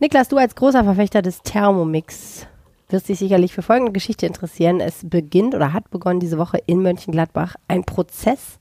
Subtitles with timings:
[0.00, 2.46] Niklas, du als großer Verfechter des Thermomix
[2.88, 4.80] wirst dich sicherlich für folgende Geschichte interessieren.
[4.80, 8.58] Es beginnt oder hat begonnen diese Woche in Mönchengladbach ein Prozess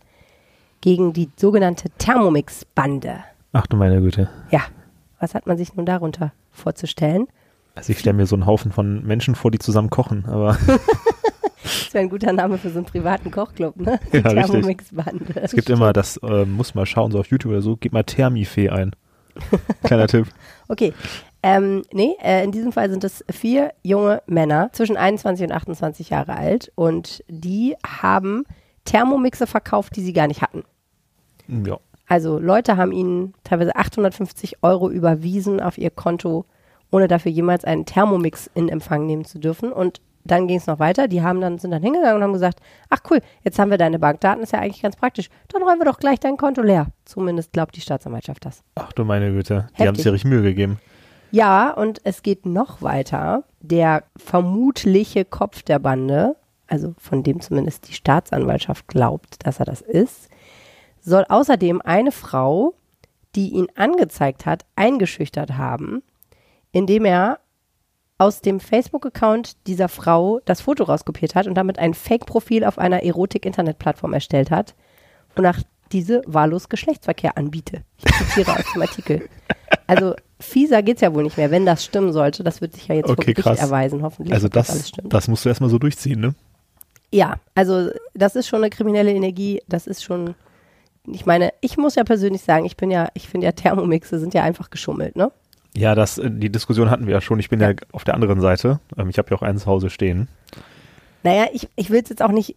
[0.82, 3.24] gegen die sogenannte Thermomix-Bande.
[3.54, 4.30] Ach du meine Güte.
[4.52, 4.64] Ja,
[5.22, 7.28] was hat man sich nun darunter vorzustellen?
[7.74, 10.58] Also ich stelle mir so einen Haufen von Menschen vor, die zusammen kochen, aber
[11.64, 13.98] Das wäre ein guter Name für so einen privaten Kochclub, ne?
[14.12, 14.21] Ja.
[14.24, 15.42] Thermomix-Bande.
[15.42, 18.04] es gibt immer das, äh, muss mal schauen, so auf YouTube oder so, gib mal
[18.04, 18.92] Thermifee ein.
[19.84, 20.28] Kleiner Tipp.
[20.68, 20.94] Okay.
[21.42, 26.09] Ähm, nee, äh, in diesem Fall sind es vier junge Männer zwischen 21 und 28
[26.09, 28.44] Jahre alt und die haben
[28.84, 30.63] Thermomixe verkauft, die sie gar nicht hatten.
[31.48, 31.77] Ja.
[32.08, 36.46] Also Leute haben ihnen teilweise 850 Euro überwiesen auf ihr Konto,
[36.91, 39.71] ohne dafür jemals einen Thermomix in Empfang nehmen zu dürfen.
[39.71, 41.08] Und dann ging es noch weiter.
[41.08, 43.99] Die haben dann, sind dann hingegangen und haben gesagt, ach cool, jetzt haben wir deine
[43.99, 45.30] Bankdaten, ist ja eigentlich ganz praktisch.
[45.49, 46.88] Dann räumen wir doch gleich dein Konto leer.
[47.05, 48.63] Zumindest glaubt die Staatsanwaltschaft das.
[48.76, 49.68] Ach du meine Güte.
[49.77, 50.80] Die haben sich ja richtig Mühe gegeben.
[51.32, 53.44] Ja, und es geht noch weiter.
[53.62, 56.36] Der vermutliche Kopf der Bande,
[56.68, 60.30] also von dem zumindest die Staatsanwaltschaft glaubt, dass er das ist,
[61.02, 62.74] soll außerdem eine Frau,
[63.36, 66.02] die ihn angezeigt hat, eingeschüchtert haben,
[66.72, 67.40] indem er
[68.18, 73.03] aus dem Facebook-Account dieser Frau das Foto rauskopiert hat und damit ein Fake-Profil auf einer
[73.03, 74.75] Erotik-Internetplattform erstellt hat,
[75.36, 77.84] wonach diese wahllos Geschlechtsverkehr anbiete.
[77.97, 79.30] Ich zitiere aus dem Artikel.
[79.88, 82.44] Also fieser geht's ja wohl nicht mehr, wenn das stimmen sollte.
[82.44, 84.34] Das wird sich ja jetzt Okay, Gericht erweisen, hoffentlich.
[84.34, 85.13] Also das, stimmt.
[85.13, 86.35] das musst du erstmal so durchziehen, ne?
[87.12, 89.62] Ja, also das ist schon eine kriminelle Energie.
[89.68, 90.35] Das ist schon,
[91.07, 94.34] ich meine, ich muss ja persönlich sagen, ich bin ja, ich finde ja Thermomixe sind
[94.34, 95.31] ja einfach geschummelt, ne?
[95.75, 97.40] Ja, das, äh, die Diskussion hatten wir ja schon.
[97.40, 98.79] Ich bin ja, auf der anderen Seite.
[98.97, 100.28] Ähm, ich habe ja auch einen zu Hause stehen.
[101.24, 102.56] Naja, ich, ich will es jetzt auch nicht.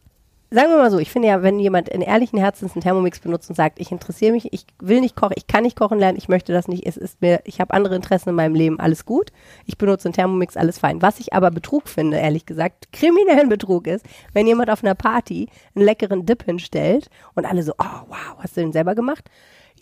[0.52, 3.48] Sagen wir mal so, ich finde ja, wenn jemand in ehrlichen Herzens einen Thermomix benutzt
[3.48, 6.28] und sagt, ich interessiere mich, ich will nicht kochen, ich kann nicht kochen lernen, ich
[6.28, 9.32] möchte das nicht, es ist mir, ich habe andere Interessen in meinem Leben, alles gut.
[9.64, 11.00] Ich benutze einen Thermomix, alles fein.
[11.00, 15.48] Was ich aber Betrug finde, ehrlich gesagt, kriminellen Betrug ist, wenn jemand auf einer Party
[15.74, 19.30] einen leckeren Dip hinstellt und alle so, oh wow, hast du den selber gemacht?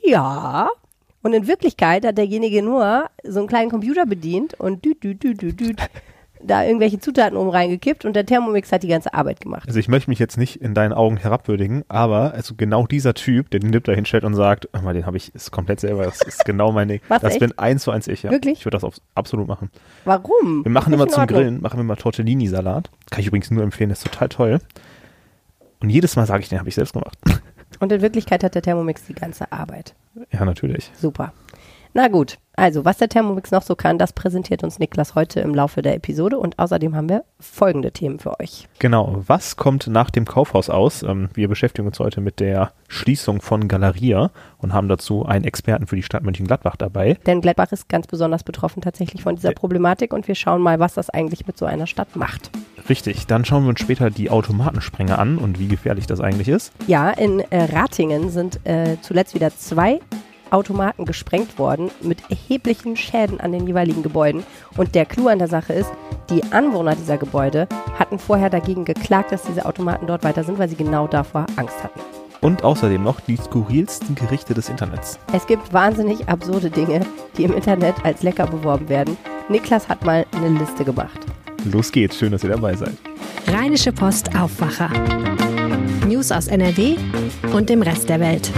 [0.05, 0.69] Ja.
[1.25, 5.43] Und in Wirklichkeit hat derjenige nur so einen kleinen Computer bedient und düt, düt, düt,
[5.43, 5.81] düt, düt,
[6.43, 9.65] da irgendwelche Zutaten oben reingekippt und der Thermomix hat die ganze Arbeit gemacht.
[9.67, 13.51] Also ich möchte mich jetzt nicht in deinen Augen herabwürdigen, aber also genau dieser Typ,
[13.51, 16.23] der den Dip da hinstellt und sagt, mal, den habe ich, ist komplett selber, das
[16.23, 17.01] ist genau mein Ding.
[17.21, 17.41] Das echt?
[17.41, 18.31] bin eins zu eins ich, ja.
[18.31, 18.61] Wirklich?
[18.61, 19.71] Ich würde das auf, absolut machen.
[20.05, 20.65] Warum?
[20.65, 21.27] Wir machen immer zum.
[21.27, 22.91] Grillen, machen wir mal Tortellini-Salat.
[23.11, 24.59] Kann ich übrigens nur empfehlen, ist total toll.
[25.81, 27.19] Und jedes Mal sage ich, den habe ich selbst gemacht.
[27.79, 29.95] Und in Wirklichkeit hat der Thermomix die ganze Arbeit.
[30.31, 30.91] ja, natürlich.
[30.95, 31.33] Super.
[31.93, 35.55] Na gut, also was der Thermomix noch so kann, das präsentiert uns Niklas heute im
[35.55, 38.69] Laufe der Episode und außerdem haben wir folgende Themen für euch.
[38.79, 39.23] Genau.
[39.27, 41.03] Was kommt nach dem Kaufhaus aus?
[41.03, 45.87] Ähm, wir beschäftigen uns heute mit der Schließung von Galeria und haben dazu einen Experten
[45.87, 47.17] für die Stadt Mönchengladbach dabei.
[47.27, 49.55] Denn Gladbach ist ganz besonders betroffen tatsächlich von dieser Ja.
[49.55, 52.51] Problematik und wir schauen mal, was das eigentlich mit so einer Stadt macht.
[52.89, 53.27] Richtig.
[53.27, 56.73] Dann schauen wir uns später die Automatensprenger an und wie gefährlich das eigentlich ist.
[56.87, 60.01] Ja, in äh, Ratingen sind äh, zuletzt wieder zwei
[60.53, 64.45] Automaten gesprengt worden mit erheblichen Schäden an den jeweiligen Gebäuden.
[64.77, 65.91] Und der Clou an der Sache ist,
[66.31, 67.69] die Anwohner dieser Gebäude
[67.99, 71.83] hatten vorher dagegen geklagt, dass diese Automaten dort weiter sind, weil sie genau davor Angst
[71.83, 72.01] hatten.
[72.41, 75.19] Und außerdem noch die skurrilsten Gerichte des Internets.
[75.33, 77.05] Es gibt wahnsinnig absurde Dinge,
[77.37, 79.17] die im Internet als lecker beworben werden.
[79.49, 81.19] Niklas hat mal eine Liste gemacht.
[81.71, 82.17] Los geht's.
[82.17, 82.97] Schön, dass ihr dabei seid.
[83.47, 84.91] Rheinische Post Aufwacher.
[86.07, 86.97] News aus NRW
[87.53, 88.51] und dem Rest der Welt.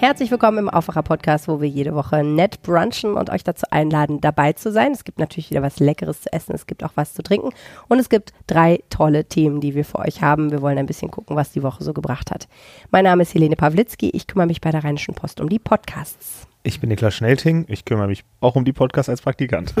[0.00, 4.54] Herzlich willkommen im Aufwacher-Podcast, wo wir jede Woche nett brunchen und euch dazu einladen, dabei
[4.54, 4.92] zu sein.
[4.92, 7.50] Es gibt natürlich wieder was Leckeres zu essen, es gibt auch was zu trinken
[7.88, 10.52] und es gibt drei tolle Themen, die wir für euch haben.
[10.52, 12.48] Wir wollen ein bisschen gucken, was die Woche so gebracht hat.
[12.90, 16.46] Mein Name ist Helene Pawlitzki, ich kümmere mich bei der Rheinischen Post um die Podcasts.
[16.62, 17.66] Ich bin Niklas Schnelting.
[17.68, 19.74] Ich kümmere mich auch um die Podcasts als Praktikant.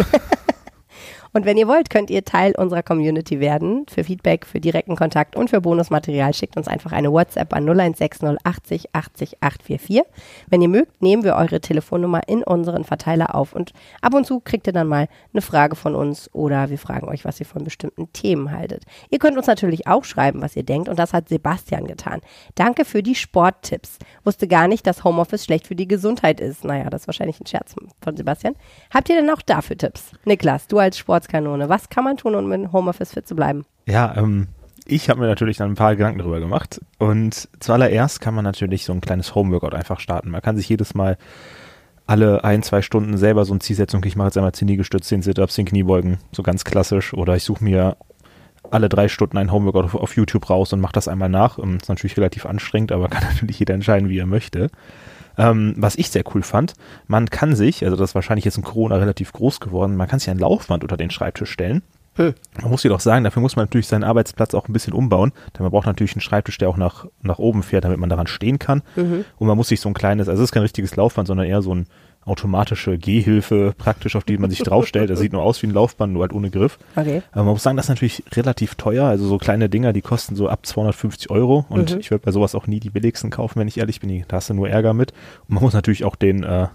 [1.32, 3.86] Und wenn ihr wollt, könnt ihr Teil unserer Community werden.
[3.88, 8.38] Für Feedback, für direkten Kontakt und für Bonusmaterial schickt uns einfach eine WhatsApp an 0160
[8.44, 10.02] 80 80 844.
[10.48, 14.40] Wenn ihr mögt, nehmen wir eure Telefonnummer in unseren Verteiler auf und ab und zu
[14.40, 17.64] kriegt ihr dann mal eine Frage von uns oder wir fragen euch, was ihr von
[17.64, 18.84] bestimmten Themen haltet.
[19.10, 22.20] Ihr könnt uns natürlich auch schreiben, was ihr denkt und das hat Sebastian getan.
[22.54, 23.98] Danke für die Sporttipps.
[24.24, 26.64] Wusste gar nicht, dass Homeoffice schlecht für die Gesundheit ist.
[26.64, 28.56] Naja, das ist wahrscheinlich ein Scherz von Sebastian.
[28.92, 30.12] Habt ihr denn auch dafür Tipps?
[30.24, 33.64] Niklas, du als Sportskanone, was kann man tun, um in Homeoffice fit zu bleiben?
[33.86, 34.48] Ja, ähm,
[34.86, 36.80] ich habe mir natürlich dann ein paar Gedanken darüber gemacht.
[36.98, 40.30] Und zuallererst kann man natürlich so ein kleines Homeworkout einfach starten.
[40.30, 41.18] Man kann sich jedes Mal
[42.06, 43.98] alle ein, zwei Stunden selber so ein Ziel setzen.
[43.98, 47.14] Okay, ich mache jetzt einmal 10 Liegestütze, 10 Sit-Ups, 10 Kniebeugen, so ganz klassisch.
[47.14, 47.96] Oder ich suche mir
[48.70, 51.58] alle drei Stunden ein Homeworkout auf, auf YouTube raus und mache das einmal nach.
[51.58, 54.70] Ist natürlich relativ anstrengend, aber kann natürlich jeder entscheiden, wie er möchte.
[55.38, 56.74] Ähm, was ich sehr cool fand,
[57.06, 60.18] man kann sich, also das ist wahrscheinlich jetzt in Corona relativ groß geworden, man kann
[60.18, 61.82] sich ein Laufband unter den Schreibtisch stellen.
[62.60, 65.62] Man muss jedoch sagen, dafür muss man natürlich seinen Arbeitsplatz auch ein bisschen umbauen, denn
[65.62, 68.58] man braucht natürlich einen Schreibtisch, der auch nach, nach oben fährt, damit man daran stehen
[68.58, 68.82] kann.
[68.96, 69.24] Mhm.
[69.38, 71.62] Und man muss sich so ein kleines, also es ist kein richtiges Laufband, sondern eher
[71.62, 71.86] so ein
[72.24, 75.10] automatische Gehhilfe praktisch, auf die man sich draufstellt.
[75.10, 76.78] Das sieht nur aus wie ein Laufband, nur halt ohne Griff.
[76.96, 77.22] Okay.
[77.32, 79.06] Aber man muss sagen, das ist natürlich relativ teuer.
[79.06, 81.64] Also so kleine Dinger, die kosten so ab 250 Euro.
[81.68, 82.00] Und Mhm.
[82.00, 84.24] ich würde bei sowas auch nie die billigsten kaufen, wenn ich ehrlich bin.
[84.28, 85.12] Da hast du nur Ärger mit.
[85.48, 86.68] Und man muss natürlich auch den äh,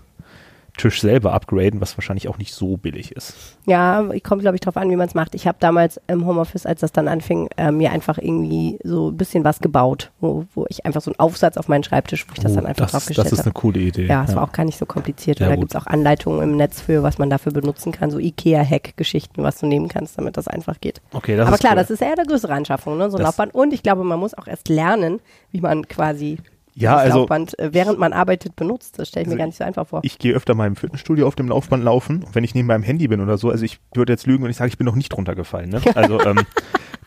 [0.78, 3.34] Tisch selber upgraden, was wahrscheinlich auch nicht so billig ist.
[3.66, 5.36] Ja, kommt, glaube ich, drauf an, wie man es macht.
[5.36, 9.18] Ich habe damals im Homeoffice, als das dann anfing, äh, mir einfach irgendwie so ein
[9.18, 12.40] bisschen was gebaut, wo, wo ich einfach so einen Aufsatz auf meinen Schreibtisch, wo ich
[12.40, 13.48] das Oh, dann einfach das, draufgestellt das ist habe.
[13.50, 14.06] eine coole Idee.
[14.08, 15.40] Ja, es war auch gar nicht so kompliziert.
[15.40, 18.12] Ja, und da gibt es auch Anleitungen im Netz für, was man dafür benutzen kann,
[18.12, 21.02] so IKEA-Hack-Geschichten, was du nehmen kannst, damit das einfach geht.
[21.14, 21.80] Okay, das Aber ist klar, cool.
[21.80, 23.10] das ist eher eine größere Anschaffung, ne?
[23.10, 23.54] so ein Laufband.
[23.54, 25.20] Und ich glaube, man muss auch erst lernen,
[25.52, 26.38] wie man quasi
[26.78, 29.00] Ja, also- Laufband, äh, während man arbeitet, benutzt.
[29.00, 30.02] Das stelle ich mir Also gar nicht so einfach vor.
[30.04, 32.24] Ich gehe öfter mal im Fitnessstudio auf dem Laufband laufen.
[32.24, 34.52] Und wenn ich neben meinem Handy bin oder so, also ich würde jetzt lügen, wenn
[34.52, 35.70] ich sage, ich bin noch nicht runtergefallen.
[35.70, 35.82] Ne?
[35.96, 36.42] Also ähm,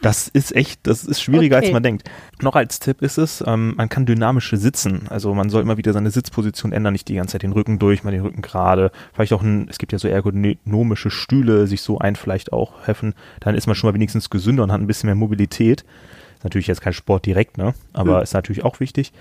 [0.01, 1.73] das ist echt, das ist schwieriger, als Okay.
[1.75, 2.09] man denkt.
[2.41, 5.03] Noch als Tipp ist es, ähm, man kann dynamische sitzen.
[5.11, 8.05] Also man soll immer wieder seine Sitzposition ändern, nicht die ganze Zeit den Rücken durch,
[8.05, 8.91] mal den Rücken gerade.
[9.13, 13.15] Vielleicht auch ein, es gibt ja so ergonomische Stühle, sich so ein vielleicht auch helfen.
[13.41, 15.85] Dann ist man schon mal wenigstens gesünder und hat ein bisschen mehr Mobilität.
[16.37, 17.75] Ist natürlich jetzt kein Sport direkt, ne?
[17.93, 18.23] Aber Hm.
[18.23, 19.13] ist natürlich auch wichtig.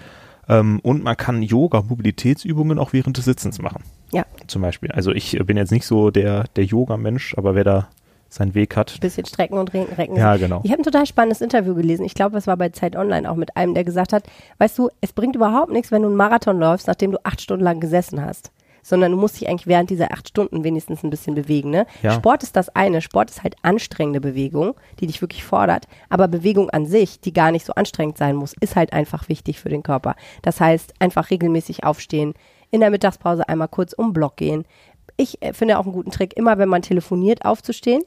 [0.49, 3.83] Ähm, und man kann Yoga, Mobilitätsübungen auch während des Sitzens machen
[4.13, 4.91] Ja, zum Beispiel.
[4.91, 7.87] Also ich äh, bin jetzt nicht so der, der Yoga-Mensch, aber wer da
[8.29, 8.99] seinen Weg hat.
[8.99, 10.17] bisschen strecken und re- recken.
[10.17, 10.59] Ja, genau.
[10.63, 12.05] Ich habe ein total spannendes Interview gelesen.
[12.05, 14.23] Ich glaube, es war bei Zeit Online auch mit einem, der gesagt hat,
[14.57, 17.63] weißt du, es bringt überhaupt nichts, wenn du einen Marathon läufst, nachdem du acht Stunden
[17.63, 18.51] lang gesessen hast.
[18.87, 21.71] Sondern du musst dich eigentlich während dieser acht Stunden wenigstens ein bisschen bewegen.
[21.71, 21.85] Ne?
[22.03, 22.13] Ja.
[22.13, 23.01] Sport ist das eine.
[23.01, 25.87] Sport ist halt anstrengende Bewegung, die dich wirklich fordert.
[26.07, 29.59] Aber Bewegung an sich, die gar nicht so anstrengend sein muss, ist halt einfach wichtig
[29.59, 30.15] für den Körper.
[30.41, 32.33] Das heißt, einfach regelmäßig aufstehen,
[32.71, 34.63] in der Mittagspause einmal kurz um den Block gehen.
[35.17, 38.03] Ich äh, finde auch einen guten Trick, immer wenn man telefoniert, aufzustehen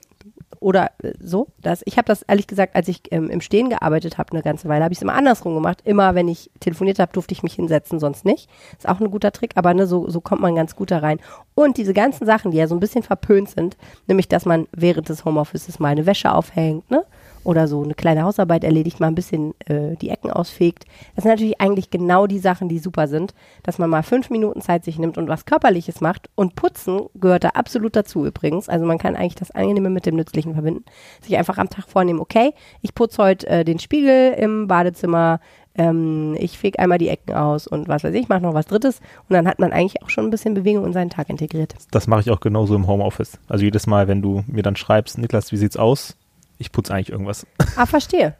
[0.61, 1.49] oder äh, so.
[1.61, 4.69] Das, ich habe das ehrlich gesagt, als ich ähm, im Stehen gearbeitet habe eine ganze
[4.69, 5.81] Weile, habe ich es immer andersrum gemacht.
[5.85, 8.49] Immer wenn ich telefoniert habe, durfte ich mich hinsetzen, sonst nicht.
[8.79, 11.19] Ist auch ein guter Trick, aber ne, so, so kommt man ganz gut da rein.
[11.55, 13.77] Und diese ganzen Sachen, die ja so ein bisschen verpönt sind,
[14.07, 17.05] nämlich, dass man während des Homeoffices mal eine Wäsche aufhängt, ne?
[17.42, 20.84] Oder so eine kleine Hausarbeit erledigt, mal ein bisschen äh, die Ecken ausfegt.
[21.14, 24.60] Das sind natürlich eigentlich genau die Sachen, die super sind, dass man mal fünf Minuten
[24.60, 26.28] Zeit sich nimmt und was Körperliches macht.
[26.34, 28.69] Und Putzen gehört da absolut dazu übrigens.
[28.69, 30.84] Also man kann eigentlich das Angenehme mit dem Nützlichen verbinden.
[31.22, 32.52] Sich einfach am Tag vornehmen, okay,
[32.82, 35.40] ich putze heute äh, den Spiegel im Badezimmer,
[35.75, 39.00] ähm, ich feg einmal die Ecken aus und was weiß ich, mache noch was Drittes.
[39.28, 41.75] Und dann hat man eigentlich auch schon ein bisschen Bewegung in seinen Tag integriert.
[41.90, 43.38] Das mache ich auch genauso im Homeoffice.
[43.48, 46.16] Also jedes Mal, wenn du mir dann schreibst, Niklas, wie sieht's aus?
[46.61, 47.47] Ich putze eigentlich irgendwas.
[47.77, 48.35] Ah, verstehe.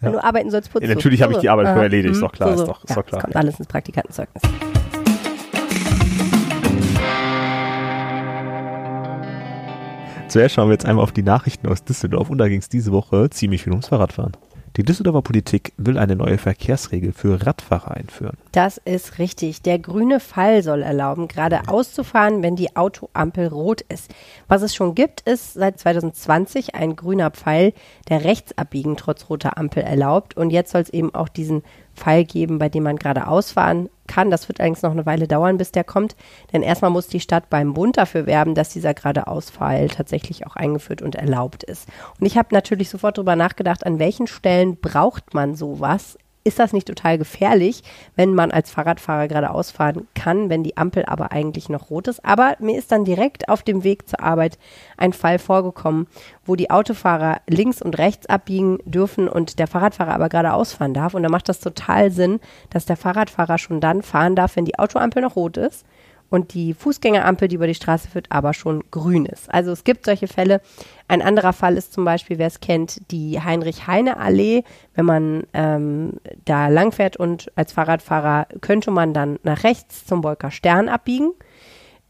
[0.00, 0.20] Wenn Ja.
[0.20, 2.26] du arbeiten sollst, putzt Ja, natürlich habe ich die Arbeit vorher erledigt, ist Mhm.
[2.26, 3.20] doch klar, ist doch- ist doch klar.
[3.20, 4.42] Das kommt alles ins Praktikantenzeugnis.
[10.28, 12.92] Zuerst schauen wir jetzt einmal auf die Nachrichten aus Düsseldorf und da ging es diese
[12.92, 14.32] Woche ziemlich viel ums Fahrradfahren.
[14.76, 18.36] Die Düsseldorfer Politik will eine neue Verkehrsregel für Radfahrer einführen.
[18.50, 19.62] Das ist richtig.
[19.62, 24.12] Der grüne Fall soll erlauben, geradeaus zu fahren, wenn die Autoampel rot ist.
[24.48, 27.72] Was es schon gibt, ist seit 2020 ein grüner Pfeil,
[28.08, 30.36] der Rechtsabbiegen trotz roter Ampel erlaubt.
[30.36, 31.62] Und jetzt soll es eben auch diesen
[31.94, 34.30] Pfeil geben, bei dem man geradeaus fahren kann.
[34.30, 36.16] Das wird allerdings noch eine Weile dauern, bis der kommt.
[36.52, 41.02] Denn erstmal muss die Stadt beim Bund dafür werben, dass dieser geradeaus-Pfeil tatsächlich auch eingeführt
[41.02, 41.88] und erlaubt ist.
[42.20, 46.72] Und ich habe natürlich sofort darüber nachgedacht, an welchen Stellen braucht man sowas ist das
[46.72, 47.82] nicht total gefährlich,
[48.16, 52.24] wenn man als Fahrradfahrer geradeaus fahren kann, wenn die Ampel aber eigentlich noch rot ist?
[52.24, 54.58] Aber mir ist dann direkt auf dem Weg zur Arbeit
[54.96, 56.06] ein Fall vorgekommen,
[56.44, 61.14] wo die Autofahrer links und rechts abbiegen dürfen und der Fahrradfahrer aber geradeaus fahren darf.
[61.14, 64.78] Und da macht das total Sinn, dass der Fahrradfahrer schon dann fahren darf, wenn die
[64.78, 65.84] Autoampel noch rot ist
[66.34, 69.54] und die Fußgängerampel, die über die Straße führt, aber schon grün ist.
[69.54, 70.60] Also es gibt solche Fälle.
[71.06, 74.64] Ein anderer Fall ist zum Beispiel, wer es kennt, die Heinrich-Heine-Allee.
[74.94, 76.14] Wenn man ähm,
[76.44, 81.30] da langfährt und als Fahrradfahrer könnte man dann nach rechts zum Bolker Stern abbiegen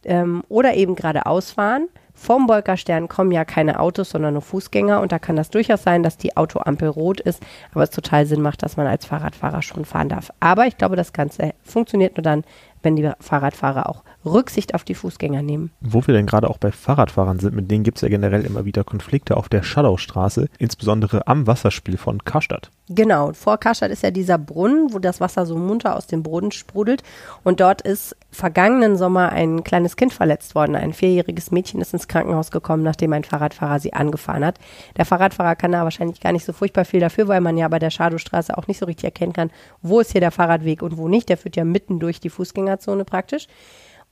[0.04, 1.88] ähm, oder eben geradeaus fahren.
[2.16, 6.04] Vom Bolkerstern kommen ja keine Autos, sondern nur Fußgänger und da kann das durchaus sein,
[6.04, 9.84] dass die Autoampel rot ist, aber es total Sinn macht, dass man als Fahrradfahrer schon
[9.84, 10.30] fahren darf.
[10.38, 12.44] Aber ich glaube, das Ganze funktioniert nur dann,
[12.84, 15.70] wenn die Fahrradfahrer auch Rücksicht auf die Fußgänger nehmen.
[15.80, 18.64] Wo wir denn gerade auch bei Fahrradfahrern sind, mit denen gibt es ja generell immer
[18.64, 22.70] wieder Konflikte auf der Schallaustraße, insbesondere am Wasserspiel von Karstadt.
[22.88, 26.52] Genau, vor Karstadt ist ja dieser Brunnen, wo das Wasser so munter aus dem Boden
[26.52, 27.02] sprudelt.
[27.42, 30.76] Und dort ist vergangenen Sommer ein kleines Kind verletzt worden.
[30.76, 34.58] Ein vierjähriges Mädchen ist ins Krankenhaus gekommen, nachdem ein Fahrradfahrer sie angefahren hat.
[34.96, 37.78] Der Fahrradfahrer kann da wahrscheinlich gar nicht so furchtbar viel dafür, weil man ja bei
[37.78, 39.50] der Schadowstraße auch nicht so richtig erkennen kann,
[39.80, 41.28] wo ist hier der Fahrradweg und wo nicht.
[41.30, 42.73] Der führt ja mitten durch die Fußgängerzone.
[42.74, 43.46] Fußgängerzone praktisch.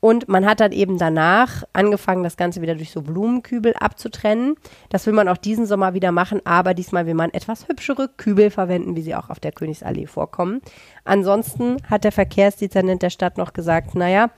[0.04, 4.56] Und man hat dann eben danach angefangen, das Ganze wieder durch so Blumenkübel abzutrennen.
[4.88, 8.50] Das will man auch diesen Sommer wieder machen, aber diesmal will man etwas hübschere Kübel
[8.50, 10.60] verwenden, wie sie auch auf der Königsallee vorkommen.
[11.04, 14.30] Ansonsten hat der Verkehrsdezernent der Stadt noch gesagt, naja,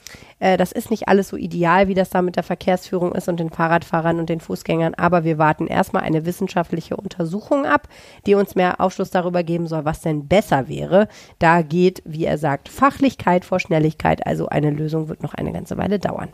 [0.44, 3.40] äh, das ist nicht alles so ideal, wie das da mit der Verkehrsführung ist und
[3.40, 7.88] den Fahrradfahrern und den Fußgängern, aber wir warten erstmal eine wissenschaftliche Untersuchung ab,
[8.26, 11.08] die uns mehr Aufschluss darüber geben soll, was denn besser wäre.
[11.38, 15.78] Da geht, wie er sagt, Fachlichkeit vor Schnelligkeit, also eine Lösung wird noch eine ganze
[15.78, 16.28] Weile dauern.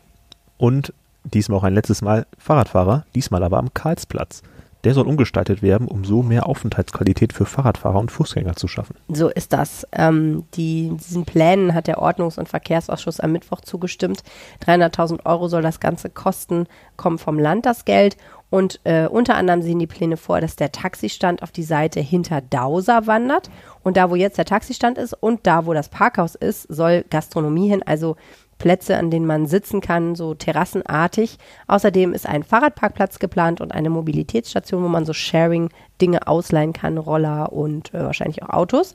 [0.59, 4.43] Und diesmal auch ein letztes Mal Fahrradfahrer, diesmal aber am Karlsplatz.
[4.85, 8.97] Der soll umgestaltet werden, um so mehr Aufenthaltsqualität für Fahrradfahrer und Fußgänger zu schaffen.
[9.09, 9.87] So ist das.
[9.93, 14.23] Ähm, die, diesen Plänen hat der Ordnungs- und Verkehrsausschuss am Mittwoch zugestimmt.
[14.65, 18.17] 300.000 Euro soll das Ganze kosten, kommt vom Land das Geld.
[18.49, 22.41] Und äh, unter anderem sehen die Pläne vor, dass der Taxistand auf die Seite hinter
[22.41, 23.49] Dauser wandert.
[23.83, 27.69] Und da, wo jetzt der Taxistand ist und da, wo das Parkhaus ist, soll Gastronomie
[27.69, 28.17] hin, also
[28.61, 31.39] Plätze, an denen man sitzen kann, so terrassenartig.
[31.67, 37.53] Außerdem ist ein Fahrradparkplatz geplant und eine Mobilitätsstation, wo man so Sharing-Dinge ausleihen kann, Roller
[37.53, 38.95] und äh, wahrscheinlich auch Autos.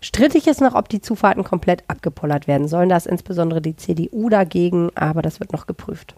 [0.00, 2.88] Strittig ist noch, ob die Zufahrten komplett abgepollert werden sollen.
[2.88, 6.14] Da ist insbesondere die CDU dagegen, aber das wird noch geprüft.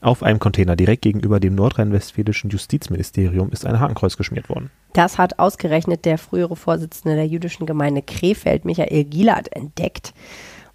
[0.00, 4.70] Auf einem Container direkt gegenüber dem nordrhein-westfälischen Justizministerium ist ein Hakenkreuz geschmiert worden.
[4.92, 10.12] Das hat ausgerechnet der frühere Vorsitzende der jüdischen Gemeinde Krefeld, Michael Gielert, entdeckt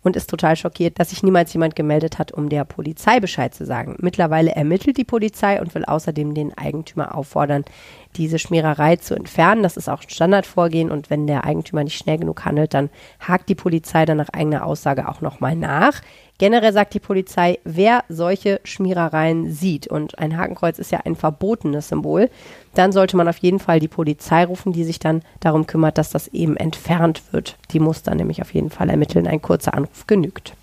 [0.04, 3.66] und ist total schockiert, dass sich niemals jemand gemeldet hat, um der Polizei Bescheid zu
[3.66, 3.96] sagen.
[4.00, 7.64] Mittlerweile ermittelt die Polizei und will außerdem den Eigentümer auffordern,
[8.16, 9.64] diese Schmiererei zu entfernen.
[9.64, 12.90] Das ist auch ein Standardvorgehen und wenn der Eigentümer nicht schnell genug handelt, dann
[13.20, 16.02] hakt die Polizei dann nach eigener Aussage auch nochmal nach.
[16.40, 21.90] Generell sagt die Polizei, wer solche Schmierereien sieht, und ein Hakenkreuz ist ja ein verbotenes
[21.90, 22.30] Symbol,
[22.74, 26.10] dann sollte man auf jeden Fall die Polizei rufen, die sich dann darum kümmert, dass
[26.10, 27.56] das eben entfernt wird.
[27.72, 29.28] Die muss dann nämlich auf jeden Fall ermitteln.
[29.28, 30.54] Ein kurzer Anruf genügt.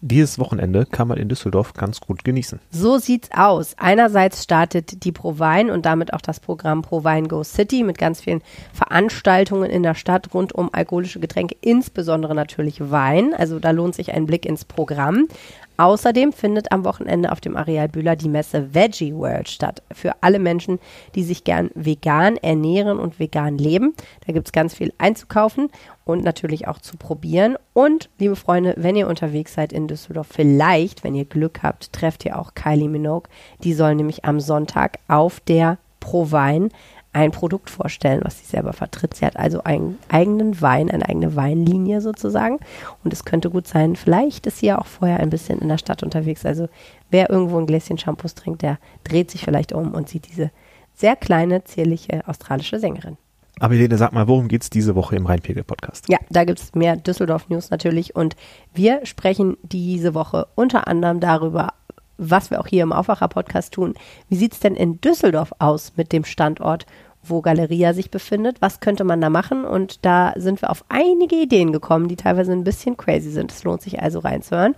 [0.00, 2.60] Dieses Wochenende kann man in Düsseldorf ganz gut genießen.
[2.70, 3.74] So sieht's aus.
[3.78, 8.42] Einerseits startet die ProWein und damit auch das Programm ProWein Go City mit ganz vielen
[8.72, 13.34] Veranstaltungen in der Stadt rund um alkoholische Getränke, insbesondere natürlich Wein.
[13.34, 15.28] Also da lohnt sich ein Blick ins Programm.
[15.76, 19.82] Außerdem findet am Wochenende auf dem Areal Bühler die Messe Veggie World statt.
[19.92, 20.78] Für alle Menschen,
[21.14, 23.94] die sich gern vegan ernähren und vegan leben.
[24.26, 25.70] Da gibt es ganz viel einzukaufen
[26.04, 27.56] und natürlich auch zu probieren.
[27.72, 32.24] Und, liebe Freunde, wenn ihr unterwegs seid in Düsseldorf, vielleicht, wenn ihr Glück habt, trefft
[32.24, 33.28] ihr auch Kylie Minogue.
[33.62, 36.70] Die soll nämlich am Sonntag auf der Pro Wein
[37.16, 39.14] ein Produkt vorstellen, was sie selber vertritt.
[39.14, 42.58] Sie hat also einen eigenen Wein, eine eigene Weinlinie sozusagen.
[43.04, 45.78] Und es könnte gut sein, vielleicht ist sie ja auch vorher ein bisschen in der
[45.78, 46.44] Stadt unterwegs.
[46.44, 46.68] Also
[47.10, 50.50] wer irgendwo ein Gläschen Shampoos trinkt, der dreht sich vielleicht um und sieht diese
[50.94, 53.16] sehr kleine, zierliche australische Sängerin.
[53.60, 56.10] Aber Helene, sag mal, worum geht es diese Woche im Rheinpegel-Podcast?
[56.10, 58.14] Ja, da gibt es mehr Düsseldorf-News natürlich.
[58.14, 58.36] Und
[58.74, 61.72] wir sprechen diese Woche unter anderem darüber,
[62.18, 63.94] was wir auch hier im Aufwacher-Podcast tun.
[64.28, 66.86] Wie sieht es denn in Düsseldorf aus mit dem Standort
[67.28, 68.60] wo Galeria sich befindet.
[68.60, 69.64] Was könnte man da machen?
[69.64, 73.52] Und da sind wir auf einige Ideen gekommen, die teilweise ein bisschen crazy sind.
[73.52, 74.74] Es lohnt sich also reinzuhören.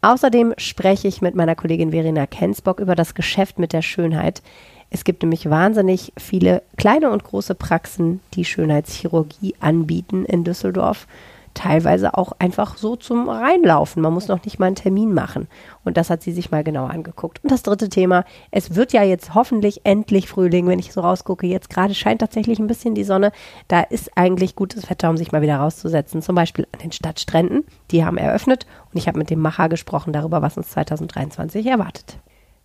[0.00, 4.42] Außerdem spreche ich mit meiner Kollegin Verena Kensbock über das Geschäft mit der Schönheit.
[4.90, 11.06] Es gibt nämlich wahnsinnig viele kleine und große Praxen, die Schönheitschirurgie anbieten in Düsseldorf
[11.54, 14.02] teilweise auch einfach so zum Reinlaufen.
[14.02, 15.48] Man muss noch nicht mal einen Termin machen.
[15.84, 17.42] Und das hat sie sich mal genauer angeguckt.
[17.42, 21.46] Und das dritte Thema, es wird ja jetzt hoffentlich endlich Frühling, wenn ich so rausgucke.
[21.46, 23.32] Jetzt gerade scheint tatsächlich ein bisschen die Sonne.
[23.68, 26.22] Da ist eigentlich gutes Wetter, um sich mal wieder rauszusetzen.
[26.22, 27.64] Zum Beispiel an den Stadtstränden.
[27.90, 28.66] Die haben eröffnet.
[28.92, 32.18] Und ich habe mit dem Macher gesprochen darüber, was uns 2023 erwartet.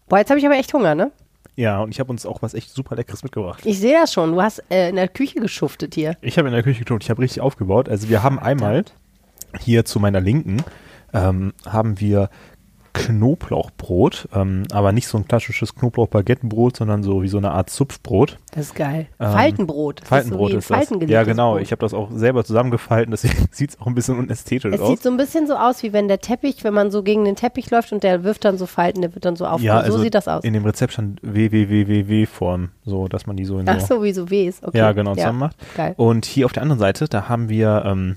[0.09, 1.11] Boah, jetzt habe ich aber echt Hunger, ne?
[1.57, 3.65] Ja, und ich habe uns auch was echt super Leckeres mitgebracht.
[3.65, 4.31] Ich sehe das schon.
[4.31, 6.15] Du hast äh, in der Küche geschuftet hier.
[6.21, 7.05] Ich habe in der Küche geschuftet.
[7.05, 7.89] Ich habe richtig aufgebaut.
[7.89, 8.85] Also wir haben einmal
[9.59, 10.63] hier zu meiner Linken
[11.13, 12.29] ähm, haben wir
[12.97, 18.37] Knoblauchbrot, ähm, aber nicht so ein klassisches Knoblauch-Baguettenbrot, sondern so wie so eine Art Zupfbrot.
[18.51, 19.07] Das ist geil.
[19.19, 20.01] Ähm, Faltenbrot.
[20.01, 21.09] Das Faltenbrot ist, so ist das.
[21.09, 21.53] Ja, genau.
[21.53, 21.61] Brot.
[21.61, 24.89] Ich habe das auch selber zusammengefalten, deswegen sieht es auch ein bisschen unästhetisch es aus.
[24.89, 27.25] Es sieht so ein bisschen so aus, wie wenn der Teppich, wenn man so gegen
[27.25, 29.63] den Teppich läuft und der wirft dann so Falten, der wird dann so aufgebaut.
[29.63, 30.43] Ja, also so sieht das aus.
[30.43, 34.29] In dem Rezept stand WWWW-Form, so dass man die so in Ach so, wie so
[34.29, 34.77] Ws, okay.
[34.77, 35.47] Ja, genau, zusammen ja.
[35.47, 35.57] macht.
[35.75, 35.93] Geil.
[35.97, 38.15] Und hier auf der anderen Seite, da haben wir ähm,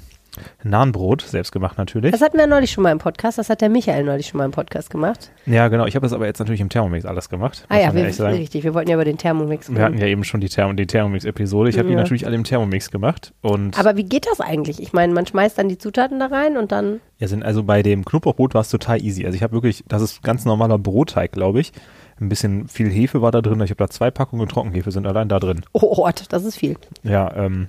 [0.62, 2.12] Nahenbrot, selbst gemacht natürlich.
[2.12, 4.44] Das hatten wir neulich schon mal im Podcast, das hat der Michael neulich schon mal
[4.44, 5.30] im Podcast gemacht.
[5.46, 5.86] Ja, genau.
[5.86, 7.64] Ich habe das aber jetzt natürlich im Thermomix alles gemacht.
[7.68, 8.64] Ah ja, wir, richtig.
[8.64, 9.78] Wir wollten ja über den Thermomix reden.
[9.78, 11.70] Wir hatten ja eben schon die, Therm die Thermomix-Episode.
[11.70, 11.94] Ich habe ja.
[11.94, 13.32] die natürlich alle im Thermomix gemacht.
[13.40, 14.80] Und aber wie geht das eigentlich?
[14.82, 17.00] Ich meine, man schmeißt dann die Zutaten da rein und dann.
[17.18, 19.24] Ja, sind also bei dem Knoblauchbrot war es total easy.
[19.26, 21.72] Also ich habe wirklich, das ist ganz normaler Brotteig, glaube ich.
[22.20, 23.60] Ein bisschen viel Hefe war da drin.
[23.62, 25.62] Ich habe da zwei Packungen Trockenhefe sind allein da drin.
[25.72, 26.76] Oh Ort, das ist viel.
[27.02, 27.68] Ja, ähm,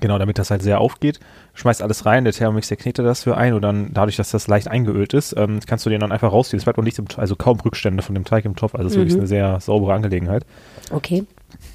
[0.00, 1.20] Genau, damit das halt sehr aufgeht.
[1.54, 4.48] Schmeißt alles rein, der Thermomix, der knetet das für ein und dann dadurch, dass das
[4.48, 6.58] leicht eingeölt ist, ähm, kannst du den dann einfach rausziehen.
[6.58, 8.74] Es bleibt auch nichts im, also kaum Rückstände von dem Teig im Topf.
[8.74, 10.44] Also es ist wirklich eine sehr saubere Angelegenheit.
[10.90, 11.24] Okay.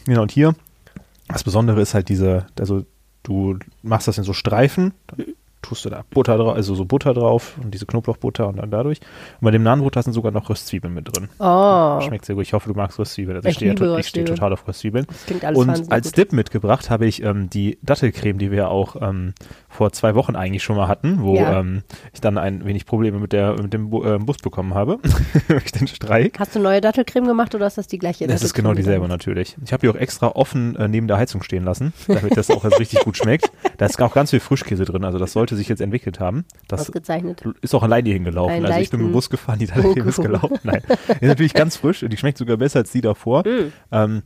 [0.06, 0.56] Genau, und hier,
[1.28, 2.86] das Besondere ist halt diese, also
[3.24, 4.94] du machst das in so Streifen,
[5.68, 9.00] tust du da Butter drauf, also so Butter drauf und diese Knoblauchbutter und dann dadurch.
[9.40, 11.30] Und bei dem Nahenbrot da sind sogar noch Röstzwiebeln mit drin.
[11.40, 12.44] Oh, Schmeckt sehr gut.
[12.46, 13.38] Ich hoffe, du magst Röstzwiebeln.
[13.38, 14.36] Also Ich ich, stehe, to- ich stehe Röstzwiebeln.
[14.36, 15.06] total auf Röstzwiebeln.
[15.08, 16.18] das klingt alles Und als gut.
[16.18, 19.34] Dip mitgebracht habe ich ähm, die Dattelcreme, die wir auch ähm,
[19.68, 21.60] vor zwei Wochen eigentlich schon mal hatten, wo Ja.
[21.60, 21.84] ähm,
[22.14, 25.00] ich dann ein wenig Probleme mit, der, mit dem ähm, Bus bekommen habe.
[25.50, 26.40] durch den Streik.
[26.40, 28.28] Hast du neue Dattelcreme gemacht oder ist das die gleiche?
[28.28, 29.58] Das ist genau dieselbe natürlich.
[29.66, 32.64] Ich habe die auch extra offen äh, neben der Heizung stehen lassen, damit das auch
[32.64, 33.52] jetzt richtig gut schmeckt.
[33.78, 36.46] Da ist auch ganz viel Frischkäse drin, also das sollte sich jetzt entwickelt haben.
[36.68, 37.44] Das Ausgezeichnet.
[37.62, 38.56] ist auch allein hier hingelaufen.
[38.56, 40.60] Einen Also ich bin Bus gefahren, die Dattelcreme ist gelaufen.
[40.64, 43.44] Nein, ist natürlich ganz frisch und die schmeckt sogar besser als die davor.
[43.46, 43.74] Mm.
[43.92, 44.22] Ähm,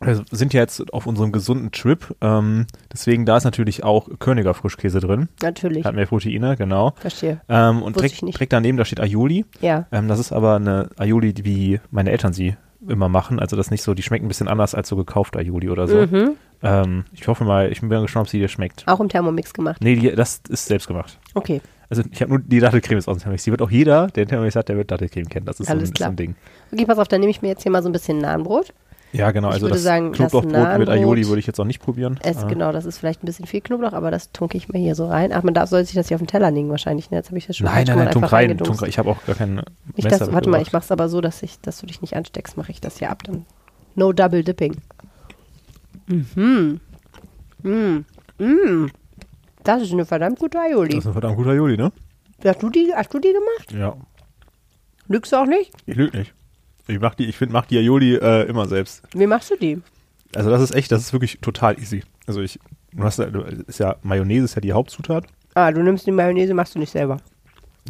[0.00, 4.52] wir sind ja jetzt auf unserem gesunden Trip, ähm, deswegen da ist natürlich auch Königer
[4.52, 5.28] Frischkäse drin.
[5.42, 5.86] Natürlich.
[5.86, 6.92] Hat mehr Proteine, genau.
[6.96, 7.40] Verstehe.
[7.48, 9.46] Ähm, und direkt, direkt daneben, da steht Aioli.
[9.60, 9.86] Ja.
[9.90, 12.56] Ähm, das ist aber eine Aioli, wie meine Eltern sie
[12.88, 13.38] immer machen.
[13.38, 16.06] Also das nicht so, die schmeckt ein bisschen anders als so gekauft Aioli oder so.
[16.06, 16.36] Mhm.
[16.62, 18.84] Ähm, ich hoffe mal, ich bin gespannt, ob sie dir schmeckt.
[18.86, 19.80] Auch im Thermomix gemacht.
[19.82, 21.18] Nee, die, das ist selbst gemacht.
[21.34, 21.60] Okay.
[21.88, 23.44] Also ich habe nur die Dattelcreme ist aus dem Thermomix.
[23.44, 25.46] Die wird auch jeder, der einen Thermomix hat, der wird Dattelcreme kennen.
[25.46, 26.34] Das ist so ein, Alles so ein Ding.
[26.72, 28.72] Okay, pass auf, dann nehme ich mir jetzt hier mal so ein bisschen Nahenbrot.
[29.12, 29.48] Ja, genau.
[29.48, 31.80] Ich Also würde das sagen, das Knoblauchbrot mit Nahenbrot- Aioli würde ich jetzt auch nicht
[31.80, 32.18] probieren.
[32.22, 34.78] Es, Äh, Genau, das ist vielleicht ein bisschen viel Knoblauch, aber das tunke ich mir
[34.78, 35.32] hier so rein.
[35.32, 37.10] Ach, man darf, soll sich das hier auf den Teller legen wahrscheinlich.
[37.10, 37.16] Ne?
[37.18, 38.58] Jetzt habe ich das schon Nein, nein, nein, tunk rein.
[38.58, 38.88] Tunk rein.
[38.88, 39.62] Ich habe auch gar keinen
[39.96, 42.14] Messer das, warte mal, ich mache es aber so, dass, ich, dass du dich nicht
[42.16, 43.22] ansteckst, mache ich das hier ab.
[43.24, 43.46] Dann
[43.94, 44.76] no double dipping.
[46.08, 46.80] Mhm.
[47.62, 48.04] Mm.
[48.38, 48.90] Mm.
[49.64, 50.90] Das ist eine verdammt gute Aioli.
[50.90, 51.90] Das ist ein verdammt guter Aioli, ne?
[52.44, 53.72] Hast du die, hast du die gemacht?
[53.72, 53.96] Ja.
[55.08, 55.72] Lügst du auch nicht?
[55.86, 56.34] Ich lüge nicht.
[56.88, 59.02] Ich mach die, ich finde, mach die Aioli äh, immer selbst.
[59.14, 59.80] Wie machst du die?
[60.34, 62.02] Also das ist echt, das ist wirklich total easy.
[62.26, 62.58] Also ich,
[62.92, 63.26] du hast ja,
[63.66, 65.24] ist ja, Mayonnaise ist ja die Hauptzutat.
[65.54, 67.16] Ah, du nimmst die Mayonnaise, machst du nicht selber.